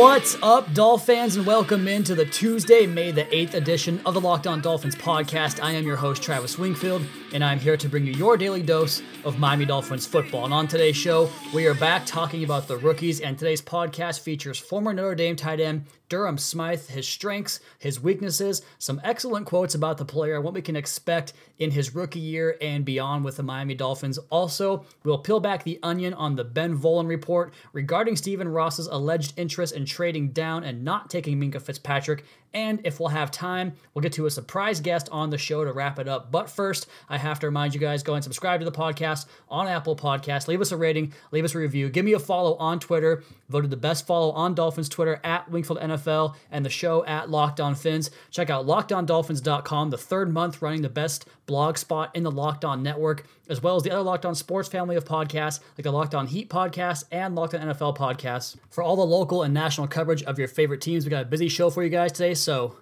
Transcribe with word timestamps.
What's 0.00 0.34
up, 0.42 0.72
Dolph 0.72 1.04
fans, 1.04 1.36
and 1.36 1.44
welcome 1.44 1.86
into 1.86 2.14
the 2.14 2.24
Tuesday, 2.24 2.86
May 2.86 3.10
the 3.10 3.26
8th 3.26 3.52
edition 3.52 4.00
of 4.06 4.14
the 4.14 4.20
Locked 4.20 4.46
On 4.46 4.62
Dolphins 4.62 4.96
podcast. 4.96 5.62
I 5.62 5.72
am 5.72 5.86
your 5.86 5.96
host, 5.96 6.22
Travis 6.22 6.56
Wingfield, 6.56 7.04
and 7.34 7.44
I'm 7.44 7.60
here 7.60 7.76
to 7.76 7.86
bring 7.86 8.06
you 8.06 8.14
your 8.14 8.38
daily 8.38 8.62
dose 8.62 9.02
of 9.26 9.38
Miami 9.38 9.66
Dolphins 9.66 10.06
football. 10.06 10.46
And 10.46 10.54
on 10.54 10.66
today's 10.68 10.96
show, 10.96 11.30
we 11.52 11.66
are 11.66 11.74
back 11.74 12.06
talking 12.06 12.44
about 12.44 12.66
the 12.66 12.78
rookies, 12.78 13.20
and 13.20 13.38
today's 13.38 13.60
podcast 13.60 14.20
features 14.20 14.58
former 14.58 14.94
Notre 14.94 15.14
Dame 15.14 15.36
tight 15.36 15.60
end 15.60 15.84
Durham 16.10 16.36
Smythe, 16.36 16.88
his 16.88 17.08
strengths, 17.08 17.60
his 17.78 18.00
weaknesses, 18.00 18.60
some 18.78 19.00
excellent 19.02 19.46
quotes 19.46 19.74
about 19.74 19.96
the 19.96 20.04
player, 20.04 20.40
what 20.40 20.52
we 20.52 20.60
can 20.60 20.76
expect 20.76 21.32
in 21.58 21.70
his 21.70 21.94
rookie 21.94 22.18
year 22.18 22.58
and 22.60 22.84
beyond 22.84 23.24
with 23.24 23.36
the 23.36 23.42
Miami 23.42 23.74
Dolphins. 23.74 24.18
Also, 24.28 24.84
we'll 25.04 25.18
peel 25.18 25.40
back 25.40 25.62
the 25.62 25.78
onion 25.82 26.12
on 26.12 26.34
the 26.34 26.44
Ben 26.44 26.76
Volin 26.76 27.06
report 27.06 27.54
regarding 27.72 28.16
Stephen 28.16 28.48
Ross's 28.48 28.88
alleged 28.88 29.34
interest 29.38 29.74
in 29.74 29.86
trading 29.86 30.32
down 30.32 30.64
and 30.64 30.84
not 30.84 31.08
taking 31.08 31.40
Minkah 31.40 31.62
Fitzpatrick. 31.62 32.24
And 32.52 32.80
if 32.84 32.98
we'll 32.98 33.10
have 33.10 33.30
time, 33.30 33.74
we'll 33.94 34.02
get 34.02 34.12
to 34.14 34.26
a 34.26 34.30
surprise 34.30 34.80
guest 34.80 35.08
on 35.12 35.30
the 35.30 35.38
show 35.38 35.64
to 35.64 35.72
wrap 35.72 35.98
it 35.98 36.08
up. 36.08 36.32
But 36.32 36.50
first, 36.50 36.88
I 37.08 37.18
have 37.18 37.38
to 37.40 37.46
remind 37.46 37.74
you 37.74 37.80
guys 37.80 38.02
go 38.02 38.14
and 38.14 38.24
subscribe 38.24 38.60
to 38.60 38.64
the 38.64 38.72
podcast 38.72 39.26
on 39.48 39.68
Apple 39.68 39.96
Podcasts. 39.96 40.48
Leave 40.48 40.60
us 40.60 40.72
a 40.72 40.76
rating, 40.76 41.12
leave 41.30 41.44
us 41.44 41.54
a 41.54 41.58
review, 41.58 41.88
give 41.88 42.04
me 42.04 42.12
a 42.12 42.18
follow 42.18 42.56
on 42.56 42.80
Twitter. 42.80 43.22
Voted 43.48 43.70
the 43.70 43.76
best 43.76 44.06
follow 44.06 44.30
on 44.30 44.54
Dolphins 44.54 44.88
Twitter 44.88 45.20
at 45.24 45.50
Wingfield 45.50 45.80
NFL 45.80 46.36
and 46.52 46.64
the 46.64 46.70
show 46.70 47.04
at 47.04 47.30
Locked 47.30 47.60
On 47.60 47.74
Fins. 47.74 48.10
Check 48.30 48.48
out 48.48 48.66
lockedondolphins.com, 48.66 49.90
the 49.90 49.98
third 49.98 50.32
month 50.32 50.62
running 50.62 50.82
the 50.82 50.88
best 50.88 51.28
blog 51.46 51.76
spot 51.76 52.14
in 52.14 52.22
the 52.22 52.30
Locked 52.30 52.64
On 52.64 52.80
network, 52.80 53.26
as 53.48 53.60
well 53.60 53.74
as 53.74 53.82
the 53.82 53.90
other 53.90 54.02
Locked 54.02 54.24
On 54.24 54.36
Sports 54.36 54.68
family 54.68 54.94
of 54.94 55.04
podcasts 55.04 55.58
like 55.76 55.82
the 55.82 55.90
Locked 55.90 56.14
On 56.14 56.28
Heat 56.28 56.48
podcast 56.48 57.04
and 57.10 57.34
Locked 57.34 57.54
On 57.54 57.60
NFL 57.60 57.96
podcast. 57.96 58.56
For 58.70 58.84
all 58.84 58.94
the 58.94 59.02
local 59.02 59.42
and 59.42 59.52
national 59.52 59.88
coverage 59.88 60.22
of 60.22 60.38
your 60.38 60.46
favorite 60.46 60.80
teams, 60.80 61.04
we 61.04 61.10
got 61.10 61.22
a 61.22 61.26
busy 61.26 61.48
show 61.48 61.70
for 61.70 61.82
you 61.82 61.90
guys 61.90 62.12
today. 62.12 62.34
So 62.40 62.76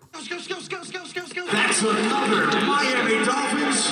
That's 1.51 1.83
another 1.83 2.47
Miami 2.65 3.25
Dolphins. 3.25 3.89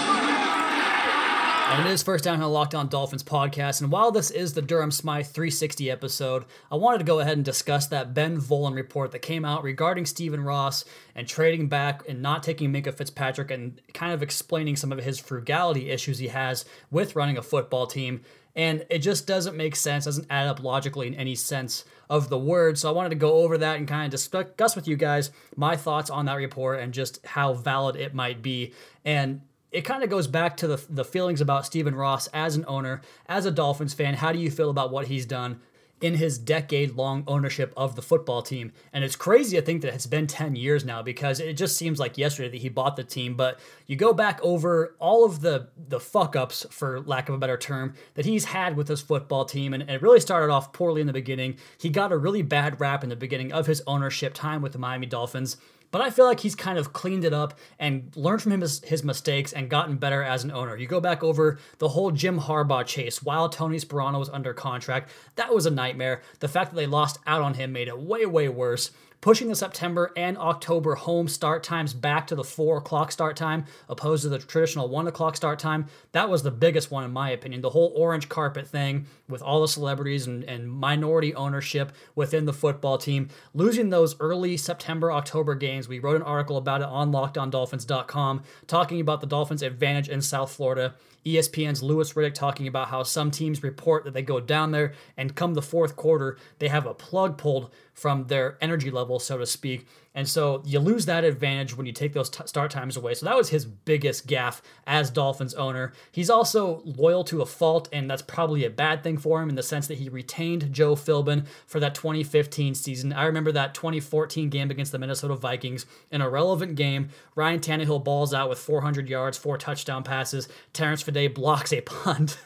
And 1.68 1.88
it 1.88 1.90
is 1.90 2.04
first 2.04 2.22
down 2.22 2.40
on 2.40 2.52
Locked 2.52 2.76
On 2.76 2.88
Dolphins 2.88 3.24
podcast. 3.24 3.82
And 3.82 3.90
while 3.90 4.12
this 4.12 4.30
is 4.30 4.54
the 4.54 4.62
Durham 4.62 4.92
Smythe 4.92 5.26
360 5.26 5.90
episode, 5.90 6.44
I 6.70 6.76
wanted 6.76 6.98
to 6.98 7.04
go 7.04 7.18
ahead 7.18 7.36
and 7.36 7.44
discuss 7.44 7.88
that 7.88 8.14
Ben 8.14 8.40
Volin 8.40 8.76
report 8.76 9.10
that 9.10 9.18
came 9.18 9.44
out 9.44 9.64
regarding 9.64 10.06
Stephen 10.06 10.44
Ross 10.44 10.84
and 11.16 11.26
trading 11.26 11.68
back 11.68 12.08
and 12.08 12.22
not 12.22 12.44
taking 12.44 12.72
Minkah 12.72 12.94
Fitzpatrick 12.94 13.50
and 13.50 13.80
kind 13.92 14.12
of 14.12 14.22
explaining 14.22 14.76
some 14.76 14.92
of 14.92 14.98
his 14.98 15.18
frugality 15.18 15.90
issues 15.90 16.18
he 16.18 16.28
has 16.28 16.64
with 16.92 17.16
running 17.16 17.36
a 17.36 17.42
football 17.42 17.88
team. 17.88 18.20
And 18.56 18.86
it 18.88 18.98
just 19.00 19.26
doesn't 19.26 19.54
make 19.54 19.76
sense, 19.76 20.06
doesn't 20.06 20.26
add 20.30 20.48
up 20.48 20.62
logically 20.62 21.06
in 21.06 21.14
any 21.14 21.34
sense 21.34 21.84
of 22.08 22.30
the 22.30 22.38
word. 22.38 22.78
So 22.78 22.88
I 22.88 22.92
wanted 22.92 23.10
to 23.10 23.16
go 23.16 23.34
over 23.34 23.58
that 23.58 23.76
and 23.76 23.86
kind 23.86 24.06
of 24.06 24.10
discuss 24.10 24.74
with 24.74 24.88
you 24.88 24.96
guys 24.96 25.30
my 25.56 25.76
thoughts 25.76 26.08
on 26.08 26.24
that 26.24 26.34
report 26.34 26.80
and 26.80 26.94
just 26.94 27.24
how 27.26 27.52
valid 27.52 27.96
it 27.96 28.14
might 28.14 28.40
be. 28.40 28.72
And 29.04 29.42
it 29.70 29.82
kind 29.82 30.02
of 30.02 30.08
goes 30.08 30.26
back 30.26 30.56
to 30.58 30.66
the, 30.66 30.82
the 30.88 31.04
feelings 31.04 31.42
about 31.42 31.66
Stephen 31.66 31.94
Ross 31.94 32.28
as 32.28 32.56
an 32.56 32.64
owner, 32.66 33.02
as 33.26 33.44
a 33.44 33.50
Dolphins 33.50 33.92
fan. 33.92 34.14
How 34.14 34.32
do 34.32 34.38
you 34.38 34.50
feel 34.50 34.70
about 34.70 34.90
what 34.90 35.08
he's 35.08 35.26
done 35.26 35.60
in 36.00 36.14
his 36.14 36.38
decade 36.38 36.94
long 36.94 37.24
ownership 37.26 37.72
of 37.76 37.96
the 37.96 38.02
football 38.02 38.42
team? 38.42 38.72
And 38.92 39.04
it's 39.04 39.16
crazy 39.16 39.56
to 39.56 39.62
think 39.62 39.82
that 39.82 39.94
it's 39.94 40.06
been 40.06 40.26
10 40.26 40.56
years 40.56 40.84
now 40.84 41.02
because 41.02 41.40
it 41.40 41.54
just 41.54 41.76
seems 41.76 41.98
like 41.98 42.18
yesterday 42.18 42.50
that 42.50 42.60
he 42.60 42.68
bought 42.68 42.96
the 42.96 43.04
team. 43.04 43.34
But 43.34 43.58
you 43.86 43.96
go 43.96 44.12
back 44.12 44.40
over 44.42 44.94
all 44.98 45.24
of 45.24 45.40
the, 45.40 45.68
the 45.76 46.00
fuck 46.00 46.36
ups, 46.36 46.66
for 46.70 47.00
lack 47.00 47.28
of 47.28 47.34
a 47.34 47.38
better 47.38 47.56
term, 47.56 47.94
that 48.14 48.26
he's 48.26 48.46
had 48.46 48.76
with 48.76 48.88
his 48.88 49.00
football 49.00 49.44
team. 49.44 49.74
And 49.74 49.88
it 49.88 50.02
really 50.02 50.20
started 50.20 50.52
off 50.52 50.72
poorly 50.72 51.00
in 51.00 51.06
the 51.06 51.12
beginning. 51.12 51.56
He 51.78 51.88
got 51.88 52.12
a 52.12 52.16
really 52.16 52.42
bad 52.42 52.80
rap 52.80 53.02
in 53.02 53.10
the 53.10 53.16
beginning 53.16 53.52
of 53.52 53.66
his 53.66 53.82
ownership 53.86 54.34
time 54.34 54.62
with 54.62 54.72
the 54.72 54.78
Miami 54.78 55.06
Dolphins. 55.06 55.56
But 55.90 56.00
I 56.00 56.10
feel 56.10 56.24
like 56.24 56.40
he's 56.40 56.54
kind 56.54 56.78
of 56.78 56.92
cleaned 56.92 57.24
it 57.24 57.32
up 57.32 57.58
and 57.78 58.10
learned 58.16 58.42
from 58.42 58.60
his, 58.60 58.82
his 58.84 59.04
mistakes 59.04 59.52
and 59.52 59.70
gotten 59.70 59.96
better 59.96 60.22
as 60.22 60.44
an 60.44 60.50
owner. 60.50 60.76
You 60.76 60.86
go 60.86 61.00
back 61.00 61.22
over 61.22 61.58
the 61.78 61.88
whole 61.88 62.10
Jim 62.10 62.40
Harbaugh 62.40 62.84
chase 62.84 63.22
while 63.22 63.48
Tony 63.48 63.78
Sparano 63.78 64.18
was 64.18 64.28
under 64.28 64.52
contract. 64.52 65.10
That 65.36 65.54
was 65.54 65.66
a 65.66 65.70
nightmare. 65.70 66.22
The 66.40 66.48
fact 66.48 66.70
that 66.70 66.76
they 66.76 66.86
lost 66.86 67.18
out 67.26 67.42
on 67.42 67.54
him 67.54 67.72
made 67.72 67.88
it 67.88 67.98
way, 67.98 68.26
way 68.26 68.48
worse 68.48 68.90
pushing 69.20 69.48
the 69.48 69.54
September 69.54 70.12
and 70.16 70.38
October 70.38 70.94
home 70.94 71.28
start 71.28 71.62
times 71.62 71.94
back 71.94 72.26
to 72.26 72.34
the 72.34 72.44
4 72.44 72.78
o'clock 72.78 73.12
start 73.12 73.36
time 73.36 73.64
opposed 73.88 74.22
to 74.22 74.28
the 74.28 74.38
traditional 74.38 74.88
1 74.88 75.06
o'clock 75.06 75.36
start 75.36 75.58
time. 75.58 75.86
That 76.12 76.28
was 76.28 76.42
the 76.42 76.50
biggest 76.50 76.90
one, 76.90 77.04
in 77.04 77.12
my 77.12 77.30
opinion. 77.30 77.62
The 77.62 77.70
whole 77.70 77.92
orange 77.96 78.28
carpet 78.28 78.66
thing 78.66 79.06
with 79.28 79.42
all 79.42 79.60
the 79.60 79.68
celebrities 79.68 80.26
and, 80.26 80.44
and 80.44 80.70
minority 80.70 81.34
ownership 81.34 81.92
within 82.14 82.44
the 82.44 82.52
football 82.52 82.98
team. 82.98 83.28
Losing 83.54 83.90
those 83.90 84.18
early 84.20 84.56
September, 84.56 85.12
October 85.12 85.54
games, 85.54 85.88
we 85.88 85.98
wrote 85.98 86.16
an 86.16 86.22
article 86.22 86.56
about 86.56 86.80
it 86.80 86.88
on 86.88 87.12
lockedondolphins.com 87.12 88.42
talking 88.66 89.00
about 89.00 89.20
the 89.20 89.26
Dolphins' 89.26 89.62
advantage 89.62 90.08
in 90.08 90.20
South 90.20 90.52
Florida. 90.52 90.94
ESPN's 91.26 91.82
Louis 91.82 92.12
Riddick 92.12 92.34
talking 92.34 92.68
about 92.68 92.88
how 92.88 93.02
some 93.02 93.32
teams 93.32 93.62
report 93.62 94.04
that 94.04 94.14
they 94.14 94.22
go 94.22 94.38
down 94.38 94.70
there 94.70 94.92
and 95.16 95.34
come 95.34 95.54
the 95.54 95.62
fourth 95.62 95.96
quarter, 95.96 96.38
they 96.60 96.68
have 96.68 96.86
a 96.86 96.94
plug 96.94 97.36
pulled 97.36 97.70
from 97.92 98.28
their 98.28 98.56
energy 98.60 98.90
level, 98.90 99.18
so 99.18 99.36
to 99.36 99.46
speak. 99.46 99.86
And 100.16 100.26
so 100.26 100.62
you 100.64 100.80
lose 100.80 101.04
that 101.06 101.24
advantage 101.24 101.76
when 101.76 101.84
you 101.84 101.92
take 101.92 102.14
those 102.14 102.30
t- 102.30 102.46
start 102.46 102.70
times 102.70 102.96
away. 102.96 103.12
So 103.12 103.26
that 103.26 103.36
was 103.36 103.50
his 103.50 103.66
biggest 103.66 104.26
gaffe 104.26 104.62
as 104.86 105.10
Dolphins 105.10 105.52
owner. 105.52 105.92
He's 106.10 106.30
also 106.30 106.80
loyal 106.86 107.22
to 107.24 107.42
a 107.42 107.46
fault, 107.46 107.90
and 107.92 108.10
that's 108.10 108.22
probably 108.22 108.64
a 108.64 108.70
bad 108.70 109.02
thing 109.02 109.18
for 109.18 109.42
him 109.42 109.50
in 109.50 109.56
the 109.56 109.62
sense 109.62 109.86
that 109.88 109.98
he 109.98 110.08
retained 110.08 110.72
Joe 110.72 110.96
Philbin 110.96 111.46
for 111.66 111.80
that 111.80 111.94
2015 111.94 112.74
season. 112.74 113.12
I 113.12 113.26
remember 113.26 113.52
that 113.52 113.74
2014 113.74 114.48
game 114.48 114.70
against 114.70 114.90
the 114.90 114.98
Minnesota 114.98 115.36
Vikings, 115.36 115.84
an 116.10 116.22
irrelevant 116.22 116.76
game. 116.76 117.10
Ryan 117.34 117.60
Tannehill 117.60 118.02
balls 118.02 118.32
out 118.32 118.48
with 118.48 118.58
400 118.58 119.10
yards, 119.10 119.36
four 119.36 119.58
touchdown 119.58 120.02
passes. 120.02 120.48
Terrence 120.72 121.02
Fede 121.02 121.34
blocks 121.34 121.74
a 121.74 121.80
punt 121.82 122.38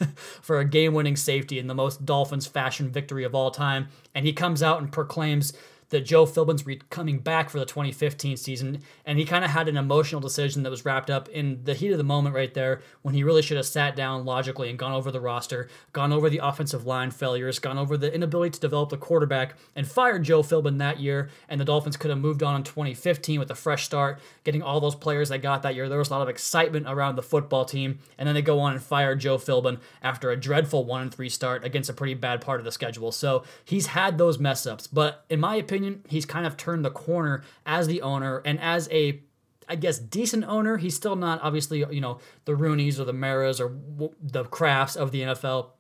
for 0.42 0.58
a 0.58 0.64
game-winning 0.64 1.14
safety 1.14 1.60
in 1.60 1.68
the 1.68 1.74
most 1.74 2.04
Dolphins 2.04 2.48
fashion 2.48 2.90
victory 2.90 3.22
of 3.22 3.32
all 3.36 3.52
time, 3.52 3.86
and 4.12 4.26
he 4.26 4.32
comes 4.32 4.60
out 4.60 4.80
and 4.80 4.90
proclaims 4.90 5.52
that 5.90 6.00
Joe 6.02 6.24
Philbin's 6.24 6.64
re- 6.64 6.80
coming 6.88 7.18
back 7.18 7.50
for 7.50 7.58
the 7.58 7.66
2015 7.66 8.36
season, 8.36 8.82
and 9.04 9.18
he 9.18 9.24
kind 9.24 9.44
of 9.44 9.50
had 9.50 9.68
an 9.68 9.76
emotional 9.76 10.20
decision 10.20 10.62
that 10.62 10.70
was 10.70 10.84
wrapped 10.84 11.10
up 11.10 11.28
in 11.28 11.62
the 11.64 11.74
heat 11.74 11.90
of 11.90 11.98
the 11.98 12.04
moment 12.04 12.34
right 12.34 12.54
there 12.54 12.80
when 13.02 13.14
he 13.14 13.24
really 13.24 13.42
should 13.42 13.56
have 13.56 13.66
sat 13.66 13.96
down 13.96 14.24
logically 14.24 14.70
and 14.70 14.78
gone 14.78 14.92
over 14.92 15.10
the 15.10 15.20
roster, 15.20 15.68
gone 15.92 16.12
over 16.12 16.30
the 16.30 16.40
offensive 16.42 16.86
line 16.86 17.10
failures, 17.10 17.58
gone 17.58 17.76
over 17.76 17.96
the 17.96 18.12
inability 18.14 18.50
to 18.50 18.60
develop 18.60 18.88
the 18.88 18.96
quarterback, 18.96 19.56
and 19.74 19.86
fired 19.86 20.22
Joe 20.22 20.42
Philbin 20.42 20.78
that 20.78 21.00
year. 21.00 21.28
And 21.48 21.60
the 21.60 21.64
Dolphins 21.64 21.96
could 21.96 22.10
have 22.10 22.18
moved 22.18 22.42
on 22.42 22.56
in 22.56 22.62
2015 22.62 23.40
with 23.40 23.50
a 23.50 23.54
fresh 23.54 23.84
start, 23.84 24.20
getting 24.44 24.62
all 24.62 24.80
those 24.80 24.94
players 24.94 25.28
they 25.28 25.38
got 25.38 25.62
that 25.62 25.74
year. 25.74 25.88
There 25.88 25.98
was 25.98 26.08
a 26.08 26.12
lot 26.12 26.22
of 26.22 26.28
excitement 26.28 26.86
around 26.88 27.16
the 27.16 27.22
football 27.22 27.64
team, 27.64 27.98
and 28.16 28.26
then 28.26 28.34
they 28.34 28.42
go 28.42 28.60
on 28.60 28.72
and 28.72 28.82
fire 28.82 29.16
Joe 29.16 29.38
Philbin 29.38 29.78
after 30.02 30.30
a 30.30 30.36
dreadful 30.36 30.84
one 30.84 31.02
and 31.02 31.12
three 31.12 31.28
start 31.28 31.64
against 31.64 31.90
a 31.90 31.94
pretty 31.94 32.14
bad 32.14 32.40
part 32.40 32.60
of 32.60 32.64
the 32.64 32.72
schedule. 32.72 33.10
So 33.10 33.42
he's 33.64 33.86
had 33.86 34.18
those 34.18 34.38
mess 34.38 34.66
ups, 34.66 34.86
but 34.86 35.24
in 35.28 35.40
my 35.40 35.56
opinion, 35.56 35.79
he's 36.08 36.26
kind 36.26 36.46
of 36.46 36.56
turned 36.56 36.84
the 36.84 36.90
corner 36.90 37.42
as 37.66 37.86
the 37.86 38.02
owner 38.02 38.42
and 38.44 38.58
as 38.60 38.88
a 38.90 39.20
I 39.68 39.76
guess 39.76 39.98
decent 39.98 40.44
owner. 40.44 40.78
He's 40.78 40.96
still 40.96 41.16
not 41.16 41.40
obviously 41.42 41.84
you 41.90 42.00
know 42.00 42.18
the 42.44 42.52
Rooneys 42.52 42.98
or 42.98 43.04
the 43.04 43.12
Maras 43.12 43.60
or 43.60 43.76
the 44.20 44.44
Crafts 44.44 44.96
of 44.96 45.12
the 45.12 45.22
NFL. 45.22 45.70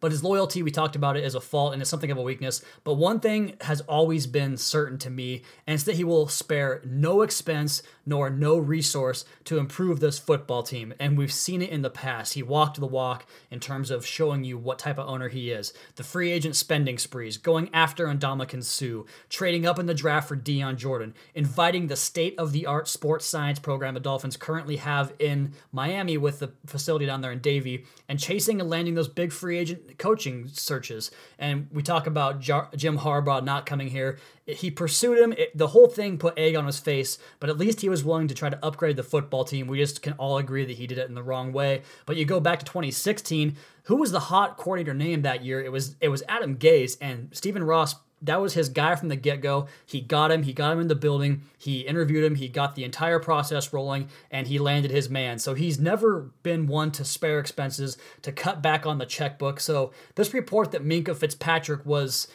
But 0.00 0.12
his 0.12 0.22
loyalty, 0.22 0.62
we 0.62 0.70
talked 0.70 0.94
about 0.94 1.16
it 1.16 1.24
as 1.24 1.34
a 1.34 1.40
fault 1.40 1.72
and 1.72 1.82
it's 1.82 1.90
something 1.90 2.10
of 2.10 2.18
a 2.18 2.22
weakness. 2.22 2.62
But 2.84 2.94
one 2.94 3.20
thing 3.20 3.56
has 3.62 3.80
always 3.82 4.26
been 4.26 4.56
certain 4.56 4.98
to 4.98 5.10
me, 5.10 5.42
and 5.66 5.74
it's 5.74 5.84
that 5.84 5.96
he 5.96 6.04
will 6.04 6.28
spare 6.28 6.80
no 6.84 7.22
expense 7.22 7.82
nor 8.08 8.30
no 8.30 8.56
resource 8.56 9.26
to 9.44 9.58
improve 9.58 10.00
this 10.00 10.18
football 10.18 10.62
team. 10.62 10.94
And 10.98 11.18
we've 11.18 11.32
seen 11.32 11.60
it 11.60 11.68
in 11.68 11.82
the 11.82 11.90
past. 11.90 12.32
He 12.32 12.42
walked 12.42 12.80
the 12.80 12.86
walk 12.86 13.26
in 13.50 13.60
terms 13.60 13.90
of 13.90 14.06
showing 14.06 14.44
you 14.44 14.56
what 14.56 14.78
type 14.78 14.98
of 14.98 15.06
owner 15.06 15.28
he 15.28 15.50
is. 15.50 15.74
The 15.96 16.02
free 16.02 16.32
agent 16.32 16.56
spending 16.56 16.96
sprees, 16.96 17.36
going 17.36 17.68
after 17.74 18.06
Ndamukong 18.06 18.64
Suh, 18.64 19.04
trading 19.28 19.66
up 19.66 19.78
in 19.78 19.84
the 19.84 19.94
draft 19.94 20.26
for 20.28 20.36
Dion 20.36 20.78
Jordan, 20.78 21.12
inviting 21.34 21.86
the 21.86 21.96
state 21.96 22.34
of 22.38 22.52
the 22.52 22.64
art 22.64 22.88
sports 22.88 23.26
science 23.26 23.58
program 23.58 23.92
the 23.92 24.00
Dolphins 24.00 24.38
currently 24.38 24.76
have 24.76 25.12
in 25.18 25.52
Miami 25.70 26.16
with 26.16 26.38
the 26.38 26.52
facility 26.64 27.04
down 27.04 27.20
there 27.20 27.32
in 27.32 27.40
Davie, 27.40 27.84
and 28.08 28.18
chasing 28.18 28.58
and 28.58 28.70
landing 28.70 28.94
those 28.94 29.08
big 29.08 29.32
free 29.32 29.58
agent 29.58 29.98
coaching 29.98 30.48
searches. 30.48 31.10
And 31.38 31.68
we 31.70 31.82
talk 31.82 32.06
about 32.06 32.40
Jar- 32.40 32.70
Jim 32.74 32.98
Harbaugh 32.98 33.44
not 33.44 33.66
coming 33.66 33.90
here. 33.90 34.18
He 34.46 34.70
pursued 34.70 35.18
him. 35.18 35.32
It, 35.32 35.56
the 35.56 35.68
whole 35.68 35.88
thing 35.88 36.16
put 36.16 36.38
egg 36.38 36.56
on 36.56 36.64
his 36.64 36.78
face, 36.78 37.18
but 37.38 37.50
at 37.50 37.58
least 37.58 37.82
he 37.82 37.88
was 37.90 37.97
willing 38.04 38.28
to 38.28 38.34
try 38.34 38.48
to 38.48 38.64
upgrade 38.64 38.96
the 38.96 39.02
football 39.02 39.44
team. 39.44 39.66
We 39.66 39.78
just 39.78 40.02
can 40.02 40.14
all 40.14 40.38
agree 40.38 40.64
that 40.64 40.76
he 40.76 40.86
did 40.86 40.98
it 40.98 41.08
in 41.08 41.14
the 41.14 41.22
wrong 41.22 41.52
way. 41.52 41.82
But 42.06 42.16
you 42.16 42.24
go 42.24 42.40
back 42.40 42.58
to 42.60 42.64
2016, 42.64 43.56
who 43.84 43.96
was 43.96 44.12
the 44.12 44.20
hot 44.20 44.56
coordinator 44.56 44.94
named 44.94 45.24
that 45.24 45.44
year? 45.44 45.62
It 45.62 45.72
was 45.72 45.96
it 46.00 46.08
was 46.08 46.22
Adam 46.28 46.56
Gase 46.56 46.96
and 47.00 47.28
Stephen 47.32 47.64
Ross 47.64 47.94
that 48.22 48.40
was 48.40 48.54
his 48.54 48.68
guy 48.68 48.94
from 48.96 49.08
the 49.08 49.16
get 49.16 49.40
go. 49.40 49.68
He 49.86 50.00
got 50.00 50.30
him. 50.30 50.42
He 50.42 50.52
got 50.52 50.72
him 50.72 50.80
in 50.80 50.88
the 50.88 50.94
building. 50.94 51.42
He 51.56 51.80
interviewed 51.80 52.24
him. 52.24 52.34
He 52.34 52.48
got 52.48 52.74
the 52.74 52.84
entire 52.84 53.18
process 53.18 53.72
rolling, 53.72 54.08
and 54.30 54.46
he 54.46 54.58
landed 54.58 54.90
his 54.90 55.08
man. 55.08 55.38
So 55.38 55.54
he's 55.54 55.78
never 55.78 56.30
been 56.42 56.66
one 56.66 56.90
to 56.92 57.04
spare 57.04 57.38
expenses 57.38 57.96
to 58.22 58.32
cut 58.32 58.60
back 58.62 58.86
on 58.86 58.98
the 58.98 59.06
checkbook. 59.06 59.60
So 59.60 59.92
this 60.16 60.34
report 60.34 60.72
that 60.72 60.84
Minkah 60.84 61.16
Fitzpatrick 61.16 61.86
was 61.86 62.28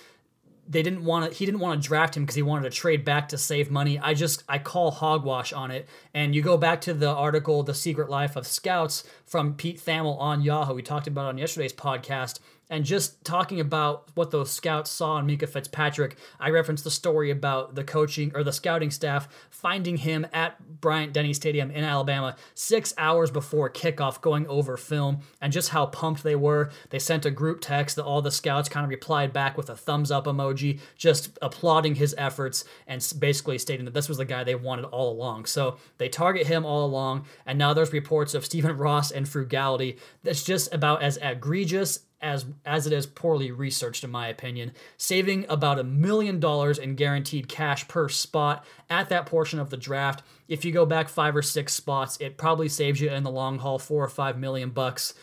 they 0.67 0.81
didn't 0.81 1.03
want 1.03 1.31
to 1.31 1.37
he 1.37 1.45
didn't 1.45 1.59
want 1.59 1.81
to 1.81 1.87
draft 1.87 2.15
him 2.15 2.23
because 2.23 2.35
he 2.35 2.41
wanted 2.41 2.69
to 2.69 2.75
trade 2.75 3.03
back 3.03 3.29
to 3.29 3.37
save 3.37 3.69
money. 3.69 3.99
I 3.99 4.13
just 4.13 4.43
i 4.47 4.57
call 4.57 4.91
hogwash 4.91 5.51
on 5.53 5.71
it. 5.71 5.87
And 6.13 6.33
you 6.33 6.41
go 6.41 6.57
back 6.57 6.81
to 6.81 6.93
the 6.93 7.09
article 7.09 7.63
the 7.63 7.73
secret 7.73 8.09
life 8.09 8.35
of 8.35 8.47
scouts 8.47 9.03
from 9.25 9.55
pete 9.55 9.79
thamel 9.79 10.19
on 10.19 10.41
yahoo. 10.41 10.73
We 10.73 10.81
talked 10.81 11.07
about 11.07 11.25
on 11.25 11.37
yesterday's 11.37 11.73
podcast 11.73 12.39
and 12.69 12.85
just 12.85 13.23
talking 13.23 13.59
about 13.59 14.09
what 14.15 14.31
those 14.31 14.51
scouts 14.51 14.89
saw 14.89 15.17
in 15.19 15.27
Minkah 15.27 15.49
Fitzpatrick, 15.49 16.17
I 16.39 16.49
referenced 16.49 16.83
the 16.83 16.91
story 16.91 17.29
about 17.29 17.75
the 17.75 17.83
coaching 17.83 18.31
or 18.33 18.43
the 18.43 18.53
scouting 18.53 18.89
staff 18.89 19.27
finding 19.49 19.97
him 19.97 20.25
at 20.33 20.81
Bryant 20.81 21.13
Denny 21.13 21.33
Stadium 21.33 21.71
in 21.71 21.83
Alabama 21.83 22.35
six 22.53 22.93
hours 22.97 23.31
before 23.31 23.69
kickoff, 23.69 24.21
going 24.21 24.47
over 24.47 24.77
film, 24.77 25.19
and 25.41 25.53
just 25.53 25.69
how 25.69 25.85
pumped 25.85 26.23
they 26.23 26.35
were. 26.35 26.71
They 26.89 26.99
sent 26.99 27.25
a 27.25 27.31
group 27.31 27.61
text 27.61 27.95
that 27.97 28.05
all 28.05 28.21
the 28.21 28.31
scouts 28.31 28.69
kind 28.69 28.83
of 28.83 28.89
replied 28.89 29.33
back 29.33 29.57
with 29.57 29.69
a 29.69 29.75
thumbs 29.75 30.11
up 30.11 30.25
emoji, 30.25 30.79
just 30.97 31.37
applauding 31.41 31.95
his 31.95 32.15
efforts 32.17 32.65
and 32.87 33.05
basically 33.19 33.57
stating 33.57 33.85
that 33.85 33.93
this 33.93 34.09
was 34.09 34.17
the 34.17 34.25
guy 34.25 34.43
they 34.43 34.55
wanted 34.55 34.85
all 34.85 35.11
along. 35.11 35.45
So 35.45 35.77
they 35.97 36.09
target 36.09 36.47
him 36.47 36.65
all 36.65 36.85
along, 36.85 37.25
and 37.45 37.59
now 37.59 37.73
there's 37.73 37.93
reports 37.93 38.33
of 38.33 38.45
Stephen 38.45 38.77
Ross 38.77 39.11
and 39.11 39.27
frugality 39.27 39.97
that's 40.23 40.43
just 40.43 40.73
about 40.73 41.01
as 41.01 41.17
egregious 41.21 41.99
as 42.23 42.45
as 42.65 42.87
it 42.87 42.93
is 42.93 43.05
poorly 43.05 43.51
researched 43.51 44.03
in 44.03 44.09
my 44.09 44.27
opinion 44.27 44.71
saving 44.97 45.45
about 45.49 45.77
a 45.77 45.83
million 45.83 46.39
dollars 46.39 46.79
in 46.79 46.95
guaranteed 46.95 47.47
cash 47.47 47.87
per 47.87 48.07
spot 48.09 48.65
at 48.89 49.09
that 49.09 49.25
portion 49.25 49.59
of 49.59 49.69
the 49.69 49.77
draft. 49.77 50.23
If 50.47 50.63
you 50.65 50.71
go 50.71 50.85
back 50.85 51.09
5 51.09 51.35
or 51.35 51.41
6 51.41 51.73
spots 51.73 52.17
it 52.19 52.37
probably 52.37 52.69
saves 52.69 53.01
you 53.01 53.09
in 53.09 53.23
the 53.23 53.29
long 53.29 53.59
haul 53.59 53.77
4 53.77 54.05
or 54.05 54.07
5 54.07 54.39
million 54.39 54.69
bucks 54.69 55.13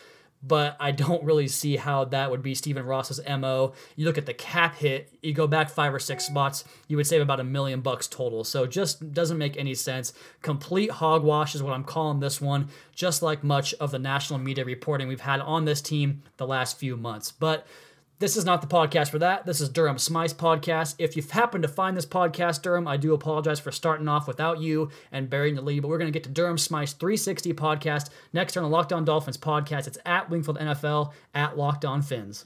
but 0.43 0.75
I 0.79 0.91
don't 0.91 1.23
really 1.23 1.47
see 1.47 1.75
how 1.75 2.05
that 2.05 2.31
would 2.31 2.41
be 2.41 2.55
Stephen 2.55 2.85
Ross's 2.85 3.19
MO. 3.27 3.73
You 3.95 4.05
look 4.05 4.17
at 4.17 4.25
the 4.25 4.33
cap 4.33 4.75
hit, 4.75 5.11
you 5.21 5.33
go 5.33 5.47
back 5.47 5.69
five 5.69 5.93
or 5.93 5.99
six 5.99 6.25
spots, 6.25 6.63
you 6.87 6.97
would 6.97 7.07
save 7.07 7.21
about 7.21 7.39
a 7.39 7.43
million 7.43 7.81
bucks 7.81 8.07
total. 8.07 8.43
So 8.43 8.65
just 8.65 9.13
doesn't 9.13 9.37
make 9.37 9.57
any 9.57 9.75
sense. 9.75 10.13
Complete 10.41 10.91
hogwash 10.91 11.55
is 11.55 11.61
what 11.61 11.73
I'm 11.73 11.83
calling 11.83 12.19
this 12.19 12.41
one, 12.41 12.69
just 12.95 13.21
like 13.21 13.43
much 13.43 13.73
of 13.75 13.91
the 13.91 13.99
national 13.99 14.39
media 14.39 14.65
reporting 14.65 15.07
we've 15.07 15.21
had 15.21 15.41
on 15.41 15.65
this 15.65 15.81
team 15.81 16.23
the 16.37 16.47
last 16.47 16.77
few 16.77 16.97
months. 16.97 17.31
But 17.31 17.67
this 18.21 18.37
is 18.37 18.45
not 18.45 18.61
the 18.61 18.67
podcast 18.67 19.09
for 19.09 19.17
that. 19.17 19.47
This 19.47 19.59
is 19.59 19.67
Durham 19.67 19.97
Smythe's 19.97 20.35
podcast. 20.35 20.93
If 20.99 21.15
you've 21.15 21.31
happened 21.31 21.63
to 21.63 21.67
find 21.67 21.97
this 21.97 22.05
podcast, 22.05 22.61
Durham, 22.61 22.87
I 22.87 22.95
do 22.95 23.15
apologize 23.15 23.59
for 23.59 23.71
starting 23.71 24.07
off 24.07 24.27
without 24.27 24.61
you 24.61 24.91
and 25.11 25.27
burying 25.27 25.55
the 25.55 25.63
lead, 25.63 25.81
but 25.81 25.87
we're 25.87 25.97
going 25.97 26.11
to 26.11 26.17
get 26.17 26.23
to 26.25 26.29
Durham 26.29 26.57
Smythe's 26.57 26.93
360 26.93 27.51
podcast 27.53 28.11
next 28.31 28.55
on 28.57 28.63
the 28.63 28.69
Locked 28.69 28.93
On 28.93 29.03
Dolphins 29.03 29.39
podcast. 29.39 29.87
It's 29.87 29.97
at 30.05 30.29
Wingfield 30.29 30.59
NFL, 30.59 31.13
at 31.33 31.57
Locked 31.57 31.83
On 31.83 32.03
Fins. 32.03 32.45